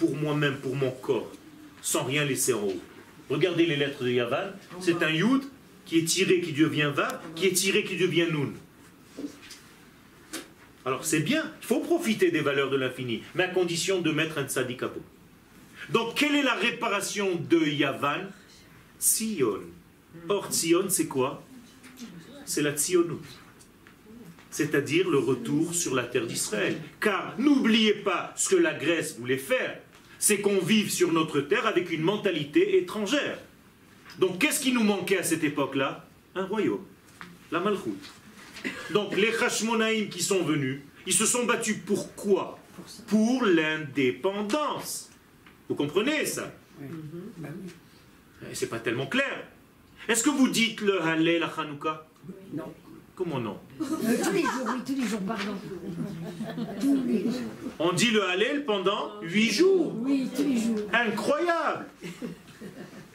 [0.02, 1.32] pour moi-même, pour mon corps,
[1.84, 2.82] sans rien laisser en haut.
[3.30, 4.50] Regardez les lettres de Yavan.
[4.80, 5.44] C'est un Yud
[5.86, 8.52] qui est tiré, qui devient Vav, qui est tiré, qui devient Nun.
[10.86, 14.40] Alors c'est bien, il faut profiter des valeurs de l'infini, mais à condition de mettre
[14.40, 14.44] un
[14.88, 15.04] bout.
[15.92, 18.24] Donc quelle est la réparation de Yavan?
[18.98, 19.62] Sion.
[20.30, 21.44] Or Sion c'est quoi?
[22.46, 23.22] C'est la Tzionut.
[24.50, 26.76] C'est-à-dire le retour sur la terre d'Israël.
[27.00, 29.80] Car n'oubliez pas ce que la Grèce voulait faire,
[30.22, 33.40] c'est qu'on vive sur notre terre avec une mentalité étrangère.
[34.20, 36.08] Donc qu'est-ce qui nous manquait à cette époque-là?
[36.36, 36.86] Un royaume,
[37.52, 38.08] la Malchoute.
[38.92, 42.60] Donc les Hashmonaïm qui sont venus, ils se sont battus pour quoi?
[43.08, 45.10] Pour l'indépendance.
[45.68, 46.54] Vous comprenez ça?
[46.80, 49.48] Eh, C'est pas tellement clair.
[50.08, 52.08] Est-ce que vous dites le Hallel à Hanouka?
[52.54, 52.72] Non.
[53.24, 53.86] Comment non Euh,
[54.24, 55.54] tous les jours, oui, tous les jours, pardon.
[56.80, 57.52] Tous les jours.
[57.78, 59.94] On dit le Hallel pendant huit jours.
[60.00, 60.80] Oui, tous les jours.
[60.92, 61.86] Incroyable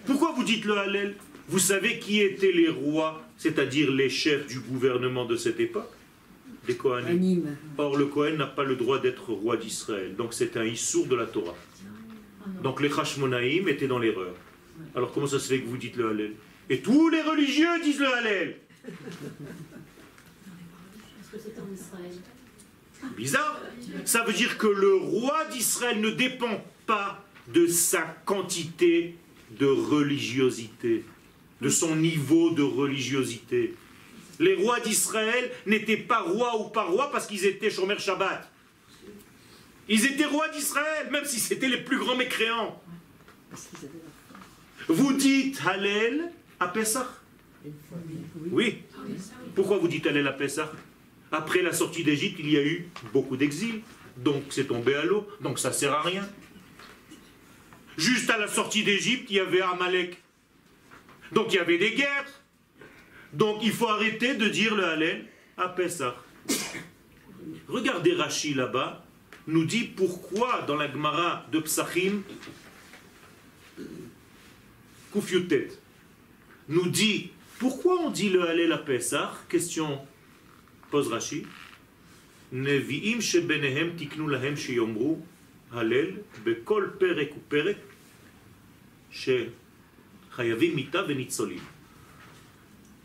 [0.04, 1.16] Pourquoi vous dites le Hallel?
[1.48, 5.90] Vous savez qui étaient les rois, c'est-à-dire les chefs du gouvernement de cette époque?
[6.68, 7.56] Des Kohanim.
[7.76, 10.14] Or, le Kohen n'a pas le droit d'être roi d'Israël.
[10.14, 11.56] Donc, c'est un issour de la Torah.
[12.62, 14.34] Donc, les Hashmonaïm étaient dans l'erreur.
[14.94, 16.32] Alors, comment ça se fait que vous dites le Hallel?
[16.70, 18.56] Et tous les religieux disent le Hallel
[21.36, 22.16] que c'est en Israël.
[23.16, 23.60] Bizarre.
[24.04, 29.16] Ça veut dire que le roi d'Israël ne dépend pas de sa quantité
[29.50, 31.04] de religiosité,
[31.60, 33.74] de son niveau de religiosité.
[34.38, 38.50] Les rois d'Israël n'étaient pas rois ou pas rois parce qu'ils étaient Shomer Shabbat.
[39.88, 42.82] Ils étaient rois d'Israël, même si c'était les plus grands mécréants.
[44.88, 47.08] Vous dites Hallel à Pessah?
[48.50, 48.82] Oui.
[49.54, 50.72] Pourquoi vous dites Hallel à Pessah?
[51.32, 53.80] Après la sortie d'Égypte, il y a eu beaucoup d'exil.
[54.16, 55.28] Donc c'est tombé à l'eau.
[55.40, 56.26] Donc ça sert à rien.
[57.96, 60.22] Juste à la sortie d'Égypte, il y avait Amalek.
[61.32, 62.42] Donc il y avait des guerres.
[63.32, 66.16] Donc il faut arrêter de dire le Hallel à Pessah.
[67.68, 69.04] Regardez Rachi là-bas,
[69.46, 72.22] nous dit pourquoi dans la Gemara de Psachim,
[75.12, 75.68] Koufiotet,
[76.68, 79.32] nous dit pourquoi on dit le Hallel à Pessah?
[79.48, 80.00] Question,
[90.74, 91.60] mita venitzolim.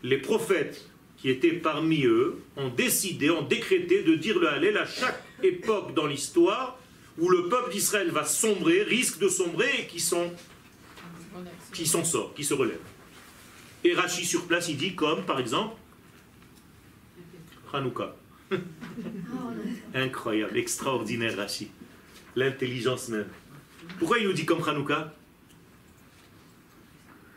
[0.02, 4.86] Les prophètes qui étaient parmi eux ont décidé, ont décrété de dire le Hallel à
[4.86, 6.78] chaque époque dans l'histoire
[7.18, 10.24] où le peuple d'Israël va sombrer, risque de sombrer et qui s'en
[12.04, 12.80] sort, qui se relève.
[13.84, 15.76] Et Rachi sur place, il dit comme, par exemple,
[17.72, 18.14] Hanouka.
[19.94, 21.68] Incroyable, extraordinaire Rachi.
[22.36, 23.26] L'intelligence même.
[23.98, 25.14] Pourquoi il nous dit comme Hanouka?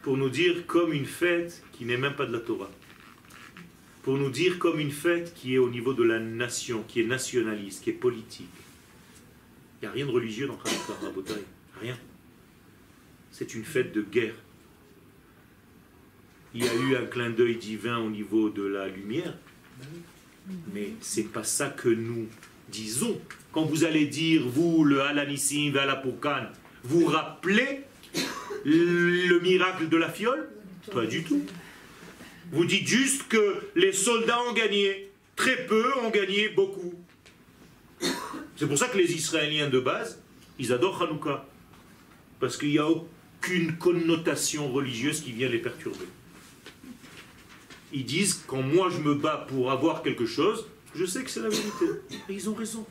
[0.01, 2.69] Pour nous dire comme une fête qui n'est même pas de la Torah.
[4.03, 7.05] Pour nous dire comme une fête qui est au niveau de la nation, qui est
[7.05, 8.47] nationaliste, qui est politique.
[9.81, 11.43] Il n'y a rien de religieux dans Hanouka, Rabotai.
[11.81, 11.97] Rien
[13.37, 14.35] c'est une fête de guerre.
[16.53, 19.33] Il y a eu un clin d'œil divin au niveau de la lumière,
[20.73, 22.27] mais c'est pas ça que nous
[22.69, 23.19] disons.
[23.51, 26.47] Quand vous allez dire, vous, le Alanissim, Valapourkan,
[26.83, 27.81] vous rappelez
[28.65, 30.49] le miracle de la fiole?
[30.91, 31.41] Pas du tout.
[32.51, 35.09] Vous dites juste que les soldats ont gagné.
[35.35, 36.93] Très peu ont gagné beaucoup.
[38.55, 40.21] C'est pour ça que les Israéliens de base,
[40.59, 41.45] ils adorent Hanouka.
[42.39, 46.05] Parce qu'il n'y a aucune connotation religieuse qui vient les perturber.
[47.97, 51.39] Ils disent, quand moi je me bats pour avoir quelque chose, je sais que c'est
[51.39, 51.85] la vérité.
[52.27, 52.85] Et ils ont raison.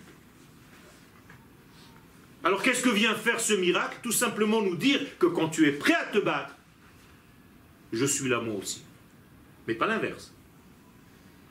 [2.43, 3.99] Alors qu'est-ce que vient faire ce miracle?
[4.03, 6.57] Tout simplement nous dire que quand tu es prêt à te battre,
[7.93, 8.83] je suis là moi aussi.
[9.69, 10.33] Mais pas l'inverse.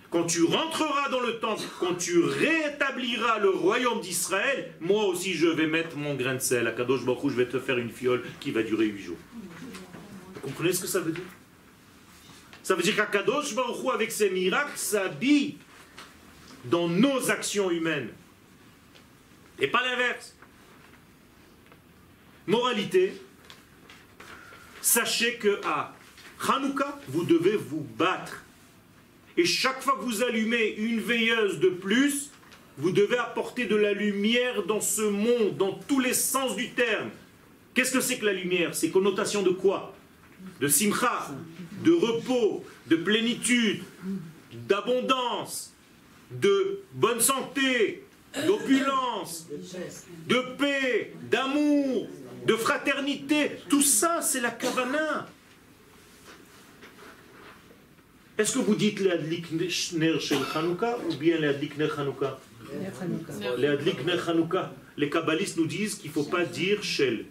[0.10, 5.48] Quand tu rentreras dans le temple, quand tu rétabliras le royaume d'Israël, moi aussi je
[5.48, 6.66] vais mettre mon grain de sel.
[6.66, 9.18] À Kadosh Baruch je vais te faire une fiole qui va durer huit jours.
[10.34, 11.24] Vous comprenez ce que ça veut dire?
[12.64, 15.58] Ça veut dire qu'Akadosh Baruch Hu, avec ses miracles, s'habille
[16.66, 18.10] dans nos actions humaines.
[19.60, 20.36] et pas l'inverse.
[22.48, 23.14] Moralité,
[24.82, 25.94] sachez que à
[26.50, 28.44] Hanouka, vous devez vous battre.
[29.38, 32.32] Et chaque fois que vous allumez une veilleuse de plus,
[32.78, 37.10] vous devez apporter de la lumière dans ce monde, dans tous les sens du terme.
[37.74, 38.74] Qu'est-ce que c'est que la lumière?
[38.76, 39.96] C'est connotation de quoi?
[40.60, 41.30] De simcha,
[41.84, 43.84] de repos, de plénitude,
[44.68, 45.74] d'abondance,
[46.32, 48.04] de bonne santé,
[48.48, 49.48] d'opulence,
[50.28, 52.08] de paix, d'amour,
[52.46, 53.52] de fraternité.
[53.70, 55.28] Tout ça, c'est la kavana.
[58.38, 62.40] Est-ce que vous dites l'adlik ner shel ou bien l'adlik ner Chanukah
[63.58, 64.74] L'adlik ner Chanukah.
[64.98, 67.26] Les kabbalistes nous disent qu'il ne faut pas dire shel.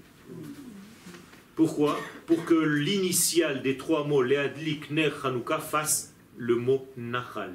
[1.55, 1.99] Pourquoi?
[2.27, 7.53] Pour que l'initiale des trois mots, l'adlik ner Chanukah, fasse le mot nachal.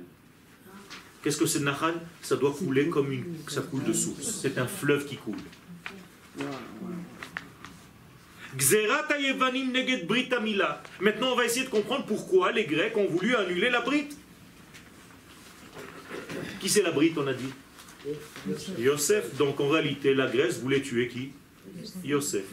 [1.24, 4.40] Qu'est-ce que c'est nachal Ça doit couler comme une, ça coule de source.
[4.42, 5.36] C'est un fleuve qui coule.
[11.02, 14.18] Maintenant, on va essayer de comprendre pourquoi les Grecs ont voulu annuler la brite.
[16.60, 17.54] Qui c'est la brite, on a dit?
[18.80, 19.36] Yosef.
[19.38, 21.32] Donc en réalité, la Grèce voulait tuer qui?
[22.04, 22.46] Yosef.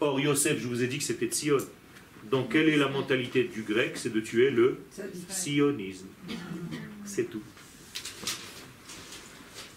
[0.00, 1.58] Or, Yosef, je vous ai dit que c'était Sion.
[2.30, 3.92] Donc quelle est la mentalité du grec?
[3.96, 4.78] C'est de tuer le
[5.28, 6.06] sionisme.
[7.04, 7.42] C'est tout.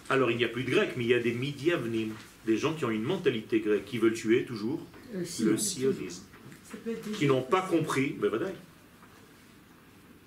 [0.09, 2.11] Alors il n'y a plus de grecs, mais il y a des midiavnim,
[2.45, 6.23] des gens qui ont une mentalité grecque, qui veulent tuer toujours le sionisme.
[7.17, 8.47] Qui n'ont pas compris, ben voilà,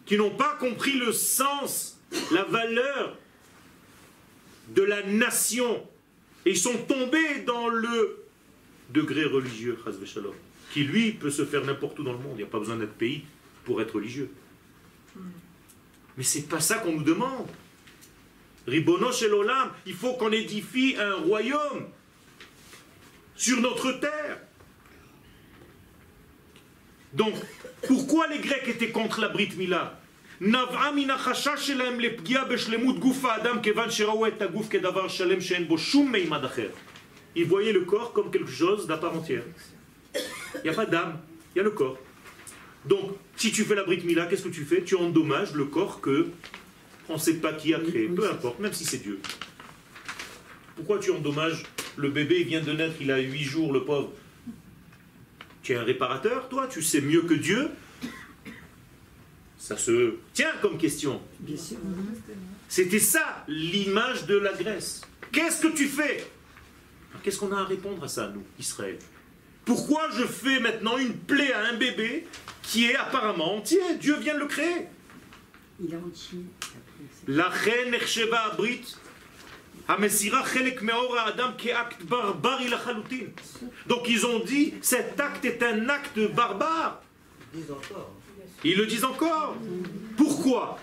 [0.07, 2.01] qui n'ont pas compris le sens,
[2.33, 3.19] la valeur
[4.75, 5.85] de la nation.
[6.45, 8.26] Et ils sont tombés dans le
[8.91, 9.79] degré religieux,
[10.73, 12.35] qui lui peut se faire n'importe où dans le monde.
[12.35, 13.25] Il n'y a pas besoin d'être pays
[13.65, 14.31] pour être religieux.
[16.17, 17.49] Mais c'est pas ça qu'on nous demande.
[18.67, 21.89] Ribono shel olam, il faut qu'on édifie un royaume
[23.37, 24.41] sur notre terre.
[27.13, 27.35] Donc,
[27.87, 30.01] pourquoi les Grecs étaient contre la Brit Mila?
[37.37, 39.45] Ils voyaient le corps comme quelque chose d'à part entière.
[40.15, 41.21] Il n'y a pas d'âme,
[41.55, 41.99] il y a le corps.
[42.87, 44.83] Donc, si tu fais la Brit Mila, qu'est-ce que tu fais?
[44.83, 46.29] Tu endommages le corps que
[47.09, 49.21] on ne sait pas qui a créé, peu importe, même si c'est Dieu.
[50.77, 51.63] Pourquoi tu endommages
[51.97, 54.13] le bébé, il vient de naître, il a 8 jours, le pauvre
[55.63, 56.67] Tu es un réparateur, toi?
[56.69, 57.69] Tu sais mieux que Dieu?
[59.59, 61.21] Ça se tient comme question.
[62.69, 65.03] C'était ça l'image de la Grèce.
[65.33, 66.25] Qu'est-ce que tu fais?
[67.23, 68.99] Qu'est-ce qu'on a à répondre à ça, nous, Israël?
[69.65, 72.27] Pourquoi je fais maintenant une plaie à un bébé
[72.63, 73.81] qui est apparemment entier?
[74.01, 74.87] Dieu vient de le créer.
[75.81, 76.41] Il a entier.
[77.27, 78.97] La reine Ersheva Abrit,
[83.87, 87.03] donc ils ont dit, cet acte est un acte barbare.
[88.65, 89.57] Ils le disent encore.
[90.17, 90.81] Pourquoi?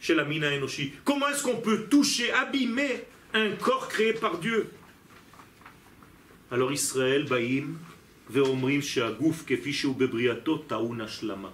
[0.00, 0.92] chez la mina enoshi.
[1.04, 4.70] Comment est-ce qu'on peut toucher, abîmer un corps créé par Dieu?
[6.50, 7.76] Alors Israël, Baïm,
[8.30, 9.44] Veomrim, Sheagouf,
[9.84, 11.52] ou Bebriato, Taun, Ashlama.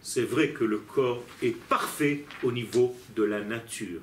[0.00, 4.00] C'est vrai que le corps est parfait au niveau de la nature,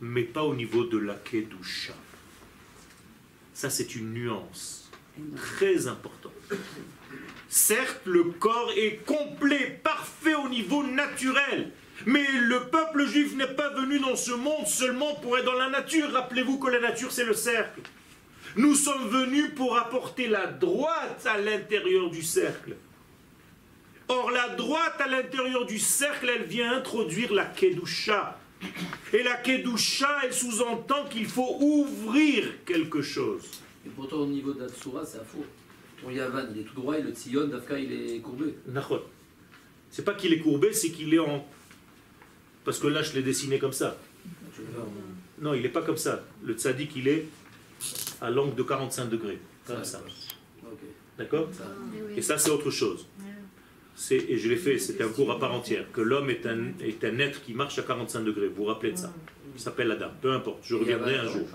[0.00, 1.94] mais pas au niveau de la Kedusha.
[3.52, 4.90] Ça, c'est une nuance
[5.36, 6.32] très importante.
[7.48, 11.72] Certes, le corps est complet, parfait au niveau naturel,
[12.06, 15.68] mais le peuple juif n'est pas venu dans ce monde seulement pour être dans la
[15.68, 16.10] nature.
[16.12, 17.80] Rappelez-vous que la nature, c'est le cercle.
[18.56, 22.76] Nous sommes venus pour apporter la droite à l'intérieur du cercle.
[24.08, 28.38] Or, la droite à l'intérieur du cercle, elle vient introduire la Kedusha.
[29.12, 33.42] Et la Kedusha, elle sous-entend qu'il faut ouvrir quelque chose.
[33.86, 35.44] Et pourtant, au niveau de la Tsura, c'est à faux.
[36.02, 38.56] Ton Yavan, il est tout droit et le Tzion, Dafka, il est courbé.
[39.90, 41.46] C'est pas qu'il est courbé, c'est qu'il est en.
[42.70, 43.98] Parce que là, je l'ai dessiné comme ça.
[45.40, 46.22] Non, il n'est pas comme ça.
[46.44, 47.26] Le tzaddik, il est
[48.20, 49.40] à l'angle de 45 degrés.
[49.66, 50.00] Comme ça.
[50.62, 50.78] Ok.
[51.18, 51.48] D'accord.
[52.16, 53.08] Et ça, c'est autre chose.
[54.12, 57.02] Et je l'ai fait, c'était un cours à part entière, que l'homme est un, est
[57.02, 58.46] un être qui marche à 45 degrés.
[58.46, 59.12] Vous vous rappelez de ça?
[59.52, 60.12] Il s'appelle Adam.
[60.22, 61.48] Peu importe, je reviendrai un jour.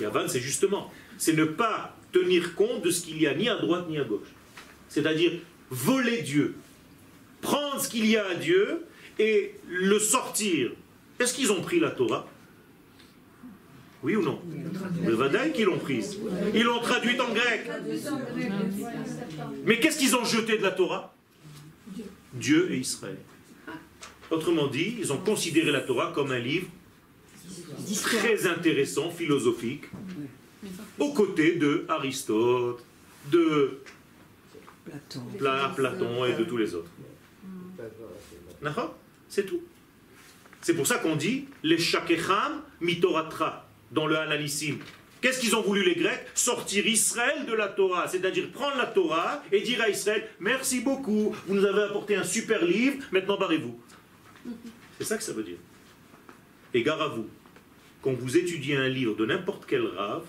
[0.00, 3.56] Yavan, c'est justement, c'est ne pas tenir compte de ce qu'il y a ni à
[3.56, 4.28] droite ni à gauche.
[4.88, 5.32] C'est-à-dire
[5.68, 6.54] voler Dieu,
[7.42, 8.86] prendre ce qu'il y a à Dieu
[9.18, 10.72] et le sortir.
[11.18, 12.28] Est-ce qu'ils ont pris la Torah?
[14.02, 14.40] Oui ou non?
[15.04, 16.18] Le Vadaï qu'ils l'ont prise.
[16.54, 17.70] Ils l'ont traduite en grec.
[19.64, 21.14] Mais qu'est-ce qu'ils ont jeté de la Torah?
[22.34, 23.16] Dieu et Israël.
[24.30, 26.68] Autrement dit, ils ont considéré la Torah comme un livre
[28.02, 29.84] très intéressant, philosophique,
[30.98, 32.84] aux côtés de Aristote,
[33.30, 33.78] de
[34.84, 35.20] Platon.
[35.38, 36.90] Pla- Platon et de tous les autres.
[38.62, 38.94] D'accord?
[39.36, 39.60] C'est tout.
[40.62, 44.78] C'est pour ça qu'on dit les shakecham mitoratra dans le Hanalissim.
[45.20, 49.44] Qu'est-ce qu'ils ont voulu les Grecs Sortir Israël de la Torah, c'est-à-dire prendre la Torah
[49.52, 53.78] et dire à Israël merci beaucoup, vous nous avez apporté un super livre, maintenant barrez-vous.
[54.96, 55.58] C'est ça que ça veut dire.
[56.72, 57.28] Et gare à vous,
[58.00, 60.24] quand vous étudiez un livre de n'importe quel rave,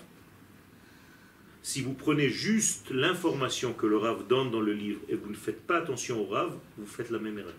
[1.62, 5.34] si vous prenez juste l'information que le rave donne dans le livre et vous ne
[5.34, 7.54] faites pas attention au rave, vous faites la même erreur.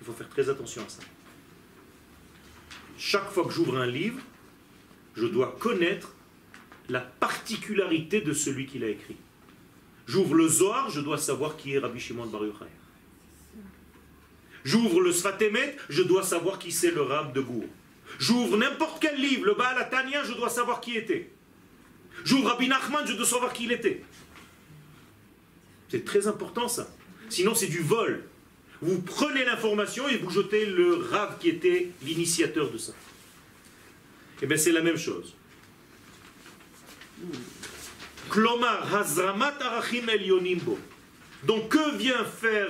[0.00, 1.02] Il faut faire très attention à ça.
[2.98, 4.20] Chaque fois que j'ouvre un livre,
[5.14, 6.14] je dois connaître
[6.88, 9.16] la particularité de celui qui l'a écrit.
[10.06, 12.66] J'ouvre le Zohar, je dois savoir qui est Rabbi Shimon Bar Yochai.
[14.64, 17.64] J'ouvre le Sfatemet, je dois savoir qui c'est le Rab de Gour.
[18.18, 21.30] J'ouvre n'importe quel livre, le Baal Atania, je dois savoir qui était.
[22.24, 24.02] J'ouvre Rabbi Nachman, je dois savoir qui il était.
[25.88, 26.88] C'est très important ça.
[27.28, 28.24] Sinon c'est du vol.
[28.82, 32.92] Vous prenez l'information et vous jetez le Rav qui était l'initiateur de ça.
[34.42, 35.34] Eh bien c'est la même chose.
[41.44, 42.68] Donc que vient faire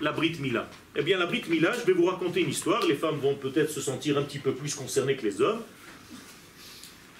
[0.00, 0.70] la Brit Mila?
[0.96, 2.84] Eh bien la Brit Mila, je vais vous raconter une histoire.
[2.86, 5.62] Les femmes vont peut-être se sentir un petit peu plus concernées que les hommes.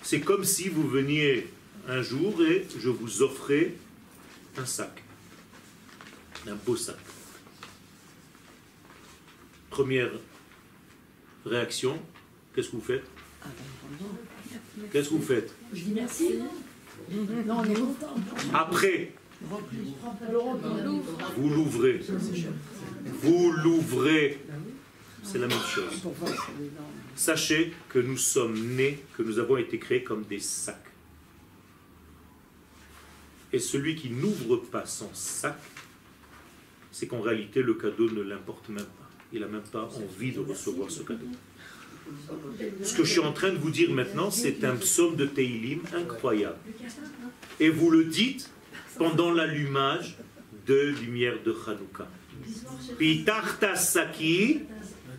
[0.02, 1.48] C'est comme si vous veniez
[1.88, 3.74] un jour et je vous offrais
[4.56, 5.02] un sac.
[6.46, 6.96] Un beau sac.
[9.74, 10.12] Première
[11.44, 12.00] réaction,
[12.54, 13.04] qu'est-ce que vous faites.
[14.92, 16.38] Qu'est-ce que vous faites Je dis merci.
[17.10, 18.14] Non, on est content.
[18.52, 19.10] Après,
[21.36, 22.00] vous l'ouvrez.
[23.20, 24.38] Vous l'ouvrez.
[25.24, 26.06] C'est la même chose.
[27.16, 30.86] Sachez que nous sommes nés, que nous avons été créés comme des sacs.
[33.52, 35.58] Et celui qui n'ouvre pas son sac,
[36.92, 39.03] c'est qu'en réalité le cadeau ne l'importe même pas.
[39.32, 41.26] Il n'a même pas envie de recevoir ce cadeau.
[42.82, 45.80] Ce que je suis en train de vous dire maintenant, c'est un psaume de Teilim
[45.94, 46.58] incroyable.
[47.60, 48.50] Et vous le dites
[48.98, 50.16] pendant l'allumage
[50.66, 52.08] de lumière de Hanouka.
[52.98, 54.60] Pitarta saki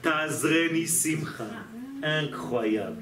[0.01, 1.47] tazreni simcha.
[2.03, 3.01] Incroyable.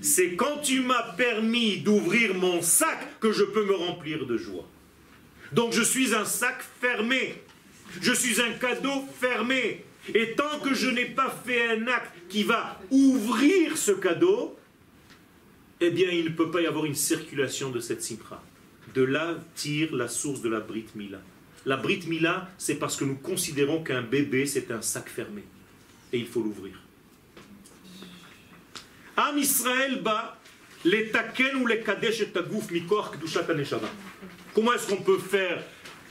[0.00, 4.68] C'est quand tu m'as permis d'ouvrir mon sac que je peux me remplir de joie.
[5.52, 7.42] Donc je suis un sac fermé.
[8.00, 9.84] Je suis un cadeau fermé.
[10.12, 14.58] Et tant que je n'ai pas fait un acte qui va ouvrir ce cadeau,
[15.80, 18.42] eh bien il ne peut pas y avoir une circulation de cette simcha.
[18.94, 21.20] De là tire la source de la Brit Mila.
[21.64, 25.42] La Brit Mila, c'est parce que nous considérons qu'un bébé, c'est un sac fermé.
[26.12, 26.74] Et il faut l'ouvrir.
[29.16, 30.38] Am Israël ba
[30.84, 33.12] les taken ou les kadesh et tagouf mikor
[33.48, 33.88] haneshama.
[34.54, 35.62] Comment est-ce qu'on peut faire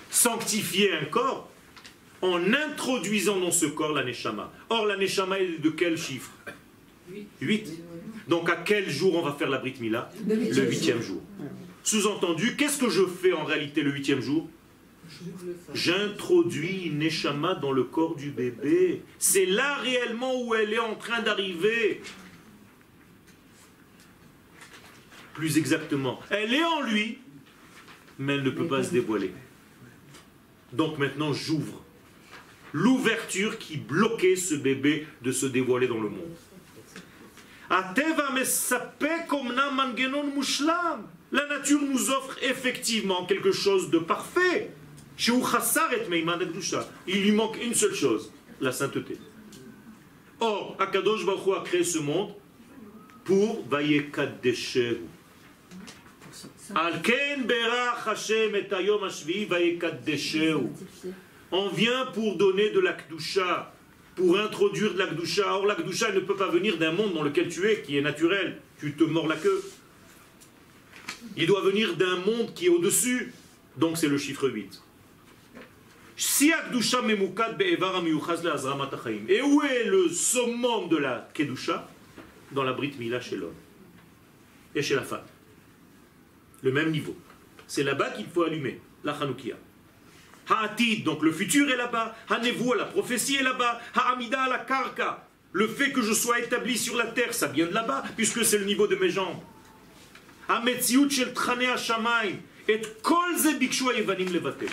[0.10, 1.53] sanctifier un corps
[2.24, 6.32] en introduisant dans ce corps la neshama Or, la neshama est de quel chiffre
[7.42, 7.84] 8.
[8.30, 11.22] Donc, à quel jour on va faire la Brit Mila Le huitième jour.
[11.84, 14.48] Sous-entendu, qu'est-ce que je fais en réalité le huitième jour
[15.74, 19.02] J'introduis une neshama dans le corps du bébé.
[19.20, 22.02] C'est là réellement où elle est en train d'arriver.
[25.34, 27.18] Plus exactement, elle est en lui,
[28.18, 29.34] mais elle ne peut pas se dévoiler.
[30.72, 31.83] Donc maintenant, j'ouvre
[32.74, 36.36] l'ouverture qui bloquait ce bébé de se dévoiler dans le monde.
[41.32, 44.72] La nature nous offre effectivement quelque chose de parfait.
[47.08, 49.18] Il lui manque une seule chose, la sainteté.
[50.40, 52.34] Or, Akadosh Baruch a créé ce monde
[53.24, 55.02] pour vayekadeshehu.
[56.76, 59.08] Al ken berach Hashem et hayom
[59.50, 60.70] vayekadeshehu.
[61.56, 63.72] On vient pour donner de la Kdusha,
[64.16, 65.56] pour introduire de la Kdusha.
[65.56, 68.02] Or, la Kdusha ne peut pas venir d'un monde dans lequel tu es, qui est
[68.02, 68.60] naturel.
[68.80, 69.64] Tu te mords la queue.
[71.38, 73.34] Il doit venir d'un monde qui est au-dessus.
[73.78, 74.82] Donc, c'est le chiffre 8.
[76.16, 79.26] Si Akdusha memukad be'evar amiyuchaz le'azramat hachaim.
[79.30, 81.88] Et où est le summum de la Kedusha?
[82.52, 83.54] Dans la Brit Mila chez l'homme.
[84.74, 85.26] Et chez la femme.
[86.64, 87.16] Le même niveau.
[87.68, 89.56] C'est là-bas qu'il faut allumer la Hanoukia.
[90.50, 92.16] Ha'atid, donc le futur est là-bas.
[92.30, 93.82] Hanevu, la prophétie est là-bas.
[93.96, 95.28] Ha'amida, la karka.
[95.52, 98.58] Le fait que je sois établi sur la terre, ça vient de là-bas, puisque c'est
[98.58, 99.40] le niveau de mes jambes.
[100.50, 102.38] Ha'metziut shel trane ha'shamayim.
[102.68, 104.70] Et kol ha'yevanim levatel.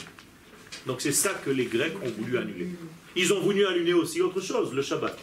[0.87, 2.69] Donc c'est ça que les Grecs ont voulu annuler.
[3.17, 5.19] Ils ont voulu allumer aussi autre chose, le Shabbat.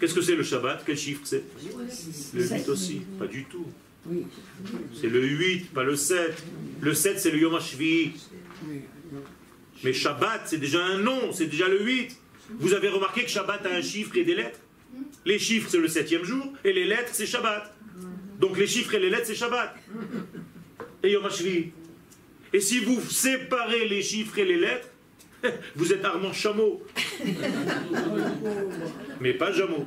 [0.00, 0.82] Qu'est-ce que c'est le Shabbat?
[0.86, 1.44] Quel chiffre c'est?
[2.34, 3.02] Le 8 aussi.
[3.18, 3.66] Pas du tout.
[4.98, 6.42] C'est le 8, pas le 7.
[6.80, 8.12] Le 7, c'est le Yom HaShvi.
[9.84, 12.16] Mais Shabbat, c'est déjà un nom, c'est déjà le 8.
[12.58, 14.58] Vous avez remarqué que Shabbat a un chiffre et des lettres
[15.24, 17.74] Les chiffres, c'est le septième jour, et les lettres, c'est Shabbat.
[18.40, 19.74] Donc les chiffres et les lettres, c'est Shabbat.
[21.02, 21.28] Et Yom.
[22.52, 24.88] Et si vous séparez les chiffres et les lettres,
[25.76, 26.82] vous êtes Armand Chameau.
[29.20, 29.86] Mais pas Jameau.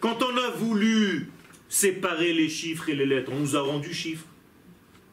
[0.00, 1.30] Quand on a voulu
[1.68, 4.26] séparer les chiffres et les lettres, on nous a rendu chiffres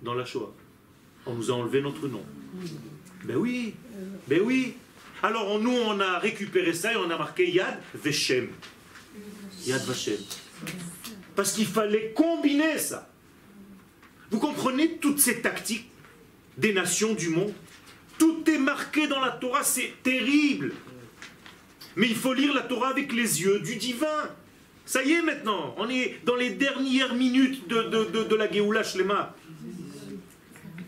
[0.01, 0.53] dans la Shoah.
[1.25, 2.23] On nous a enlevé notre nom.
[3.23, 3.73] Ben oui,
[4.27, 4.73] ben oui.
[5.23, 8.47] Alors on- nous, on a récupéré ça et on a marqué Yad Veshem.
[9.65, 10.17] Yad Vashem.
[11.35, 13.09] Parce qu'il fallait combiner ça.
[14.31, 15.89] Vous comprenez toutes ces tactiques
[16.57, 17.53] des nations du monde?
[18.17, 20.73] Tout est marqué dans la Torah, c'est terrible.
[21.95, 24.29] Mais il faut lire la Torah avec les yeux du divin.
[24.85, 28.51] Ça y est maintenant, on est dans les dernières minutes de, de, de, de la
[28.51, 29.35] Géoula Shlema.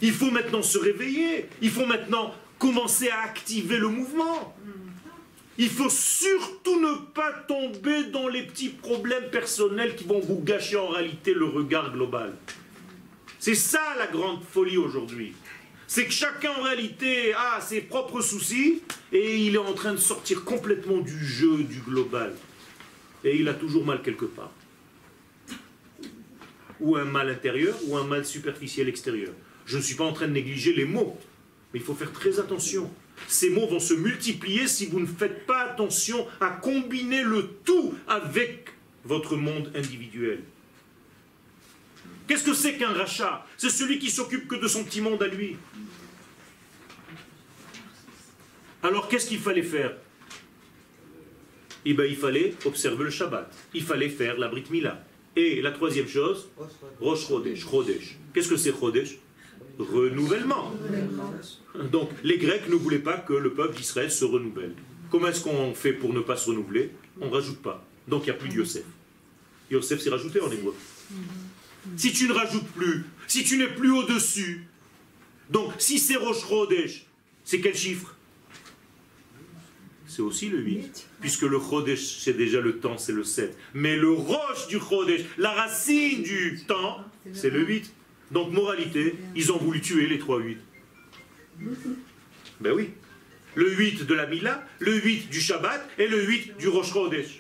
[0.02, 1.48] Il faut maintenant se réveiller.
[1.62, 4.56] Il faut maintenant commencer à activer le mouvement.
[5.60, 10.78] Il faut surtout ne pas tomber dans les petits problèmes personnels qui vont vous gâcher
[10.78, 12.34] en réalité le regard global.
[13.40, 15.34] C'est ça la grande folie aujourd'hui.
[15.88, 18.82] C'est que chacun en réalité a ses propres soucis
[19.12, 22.36] et il est en train de sortir complètement du jeu du global.
[23.24, 24.52] Et il a toujours mal quelque part.
[26.80, 29.32] Ou un mal intérieur ou un mal superficiel extérieur.
[29.68, 31.20] Je ne suis pas en train de négliger les mots,
[31.74, 32.90] mais il faut faire très attention.
[33.28, 37.94] Ces mots vont se multiplier si vous ne faites pas attention à combiner le tout
[38.08, 38.70] avec
[39.04, 40.42] votre monde individuel.
[42.28, 43.46] Qu'est-ce que c'est qu'un rachat?
[43.58, 45.58] C'est celui qui s'occupe que de son petit monde à lui.
[48.84, 49.96] Alors qu'est-ce qu'il fallait faire?
[51.86, 53.54] Eh bien, il fallait observer le Shabbat.
[53.74, 55.06] Il fallait faire la Brit Mila.
[55.36, 56.50] Et la troisième chose,
[57.00, 57.66] Rosh Chodesh.
[57.66, 58.18] Chodesh.
[58.34, 59.18] Qu'est-ce que c'est Chodesh?
[59.78, 60.74] Renouvellement.
[61.92, 64.74] Donc, les Grecs ne voulaient pas que le peuple d'Israël se renouvelle.
[65.12, 66.92] Comment est-ce qu'on fait pour ne pas se renouveler?
[67.22, 67.86] On ne rajoute pas.
[68.08, 68.84] Donc, il n'y a plus de Yosef.
[69.70, 70.74] Yosef, c'est rajouté en hébreu.
[71.96, 74.68] Si tu ne rajoutes plus, si tu n'es plus au-dessus,
[75.50, 77.06] donc si c'est Rosh Chodesh,
[77.46, 78.16] c'est quel chiffre?
[80.06, 83.58] C'est aussi le 8, puisque le Chodesh, c'est déjà le temps, c'est le 7.
[83.74, 87.00] Mais le Roche du Chodesh, la racine du temps,
[87.34, 87.94] c'est le 8.
[88.32, 90.58] Donc, moralité, ils ont voulu tuer les 3 8.
[92.60, 92.90] Ben oui.
[93.56, 97.40] Le 8 de la Mila, le 8 du Shabbat et le 8 du Rosh Chodesh.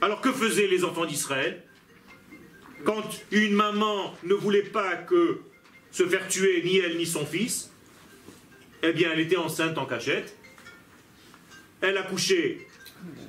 [0.00, 1.62] Alors que faisaient les enfants d'Israël
[2.84, 5.40] quand une maman ne voulait pas que
[5.90, 7.70] se faire tuer ni elle ni son fils,
[8.82, 10.36] eh bien elle était enceinte en cachette,
[11.80, 12.66] elle accouchait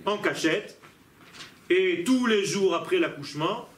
[0.05, 0.79] en cachette,
[1.69, 3.69] et tous les jours après l'accouchement,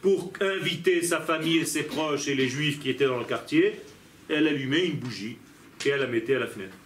[0.00, 3.80] pour inviter sa famille et ses proches et les juifs qui étaient dans le quartier,
[4.28, 5.36] elle allumait une bougie
[5.84, 6.76] et elle la mettait à la fenêtre.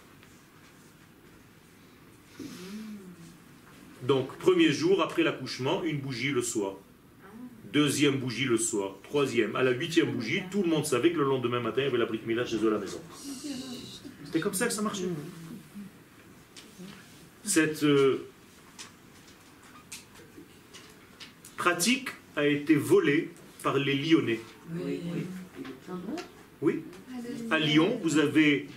[4.01, 6.75] Donc, premier jour après l'accouchement, une bougie le soir
[7.73, 11.25] deuxième bougie le soir, troisième, à la huitième bougie, tout le monde savait que le
[11.25, 13.01] lendemain matin, il y avait la brique Mila chez eux à la maison.
[14.23, 15.05] C'était comme ça que ça marchait.
[17.43, 18.27] Cette euh,
[21.57, 23.29] pratique a été volée
[23.61, 24.39] par les Lyonnais.
[26.61, 26.83] Oui.
[27.51, 28.67] À Lyon, vous avez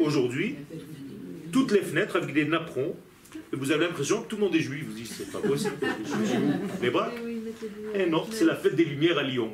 [0.00, 0.56] aujourd'hui
[1.52, 2.96] toutes les fenêtres avec des napperons.
[3.52, 4.84] Et vous avez l'impression que tout le monde est juif.
[4.86, 5.74] Vous dites, c'est pas possible.
[6.82, 9.52] Les bras Eh oui, non, c'est la fête des Lumières à Lyon.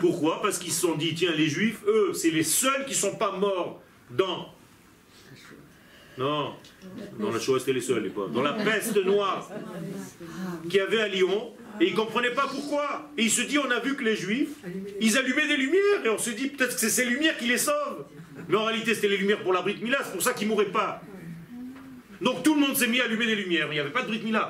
[0.00, 0.40] Pourquoi?
[0.42, 3.16] Parce qu'ils se sont dit, tiens, les Juifs, eux, c'est les seuls qui ne sont
[3.16, 4.52] pas morts dans...
[6.16, 6.54] Non,
[7.20, 8.30] dans la Shoah, c'était les seuls, les pauvres.
[8.30, 9.48] Dans la peste noire
[10.64, 13.10] qu'il y avait à Lyon, et ils ne comprenaient pas pourquoi.
[13.16, 14.48] Et ils se disent, on a vu que les Juifs,
[15.00, 17.58] ils allumaient des lumières, et on se dit, peut-être que c'est ces lumières qui les
[17.58, 18.04] sauvent.
[18.48, 20.52] Mais en réalité, c'était les lumières pour la Brit Mila, c'est pour ça qu'ils ne
[20.52, 21.02] mouraient pas.
[22.20, 24.08] Donc tout le monde s'est mis à allumer des lumières, il n'y avait pas de
[24.08, 24.48] Brit Mila.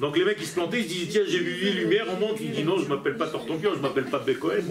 [0.00, 2.16] Donc les mecs ils se plantaient, ils se disaient tiens j'ai vu les lumières, on
[2.18, 4.70] monte, il dit non je m'appelle pas Tortonpion, je m'appelle pas Bekoen il-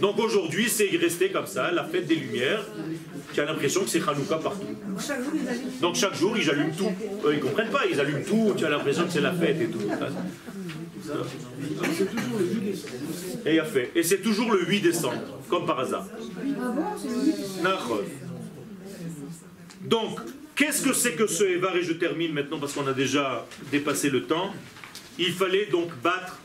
[0.00, 2.64] Donc aujourd'hui c'est resté comme ça, la fête des lumières,
[3.32, 4.66] tu as l'impression que c'est Hanouka partout.
[5.80, 6.90] Donc chaque jour ils allument tout.
[7.24, 9.66] Eux ils comprennent pas, ils allument tout, tu as l'impression que c'est la fête et
[9.66, 9.80] tout.
[13.46, 13.90] Et il a fait.
[13.94, 16.06] Et c'est toujours le 8 décembre, comme par hasard.
[17.64, 17.78] Ah.
[19.82, 20.20] Donc,
[20.54, 24.10] qu'est-ce que c'est que ce Evar Et je termine maintenant parce qu'on a déjà dépassé
[24.10, 24.52] le temps.
[25.18, 26.38] Il fallait donc battre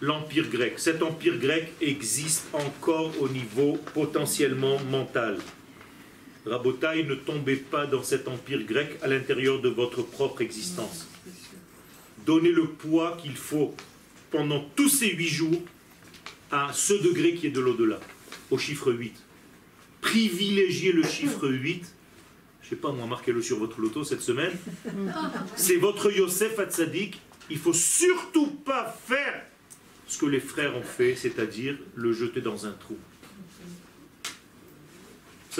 [0.00, 0.74] l'empire grec.
[0.78, 5.38] Cet empire grec existe encore au niveau potentiellement mental.
[6.46, 11.06] Rabotaï, ne tombez pas dans cet empire grec à l'intérieur de votre propre existence.
[12.24, 13.74] Donnez le poids qu'il faut
[14.30, 15.60] pendant tous ces huit jours
[16.50, 18.00] à ce degré qui est de l'au-delà,
[18.50, 19.14] au chiffre 8.
[20.00, 21.84] Privilégiez le chiffre 8.
[22.62, 24.52] Je ne sais pas, moi, marquez-le sur votre loto cette semaine.
[25.56, 27.20] C'est votre Yosef Hatzadik.
[27.50, 29.42] Il faut surtout pas faire
[30.06, 32.96] ce que les frères ont fait, c'est-à-dire le jeter dans un trou.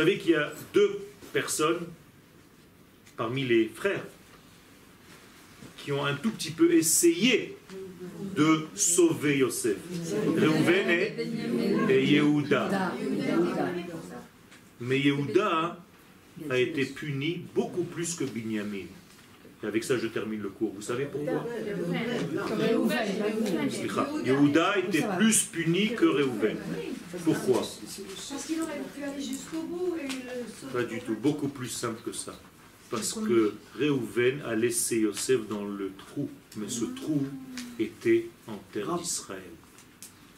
[0.01, 0.99] Vous savez qu'il y a deux
[1.31, 1.85] personnes
[3.19, 4.03] parmi les frères
[5.77, 7.59] qui ont un tout petit peu essayé
[8.35, 9.77] de sauver Yosef.
[10.27, 11.13] Reuven et,
[11.91, 12.95] et Yehuda.
[14.81, 15.77] Mais Yehuda
[16.49, 18.87] a été puni beaucoup plus que Binyamin.
[19.63, 20.73] Et avec ça, je termine le cours.
[20.75, 21.45] Vous savez pourquoi.
[24.25, 26.57] Yehuda était plus puni que Reuven.
[27.25, 27.61] Pourquoi?
[27.61, 31.15] Parce qu'il aurait pu aller jusqu'au bout et le Pas du tout.
[31.15, 32.39] Beaucoup plus simple que ça.
[32.91, 36.29] Parce que Reuven a laissé Yosef dans le trou.
[36.57, 37.23] Mais ce trou
[37.79, 39.43] était en terre d'Israël.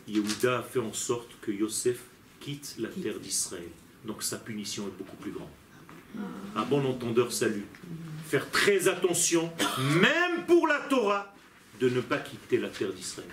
[0.09, 2.01] Yehuda a fait en sorte que Yosef
[2.41, 3.71] quitte la terre d'Israël.
[4.05, 5.49] Donc sa punition est beaucoup plus grande.
[6.57, 7.67] Un bon entendeur, salut.
[8.29, 9.51] Faire très attention,
[10.01, 11.35] même pour la Torah,
[11.81, 13.29] de ne pas quitter la terre d'Israël.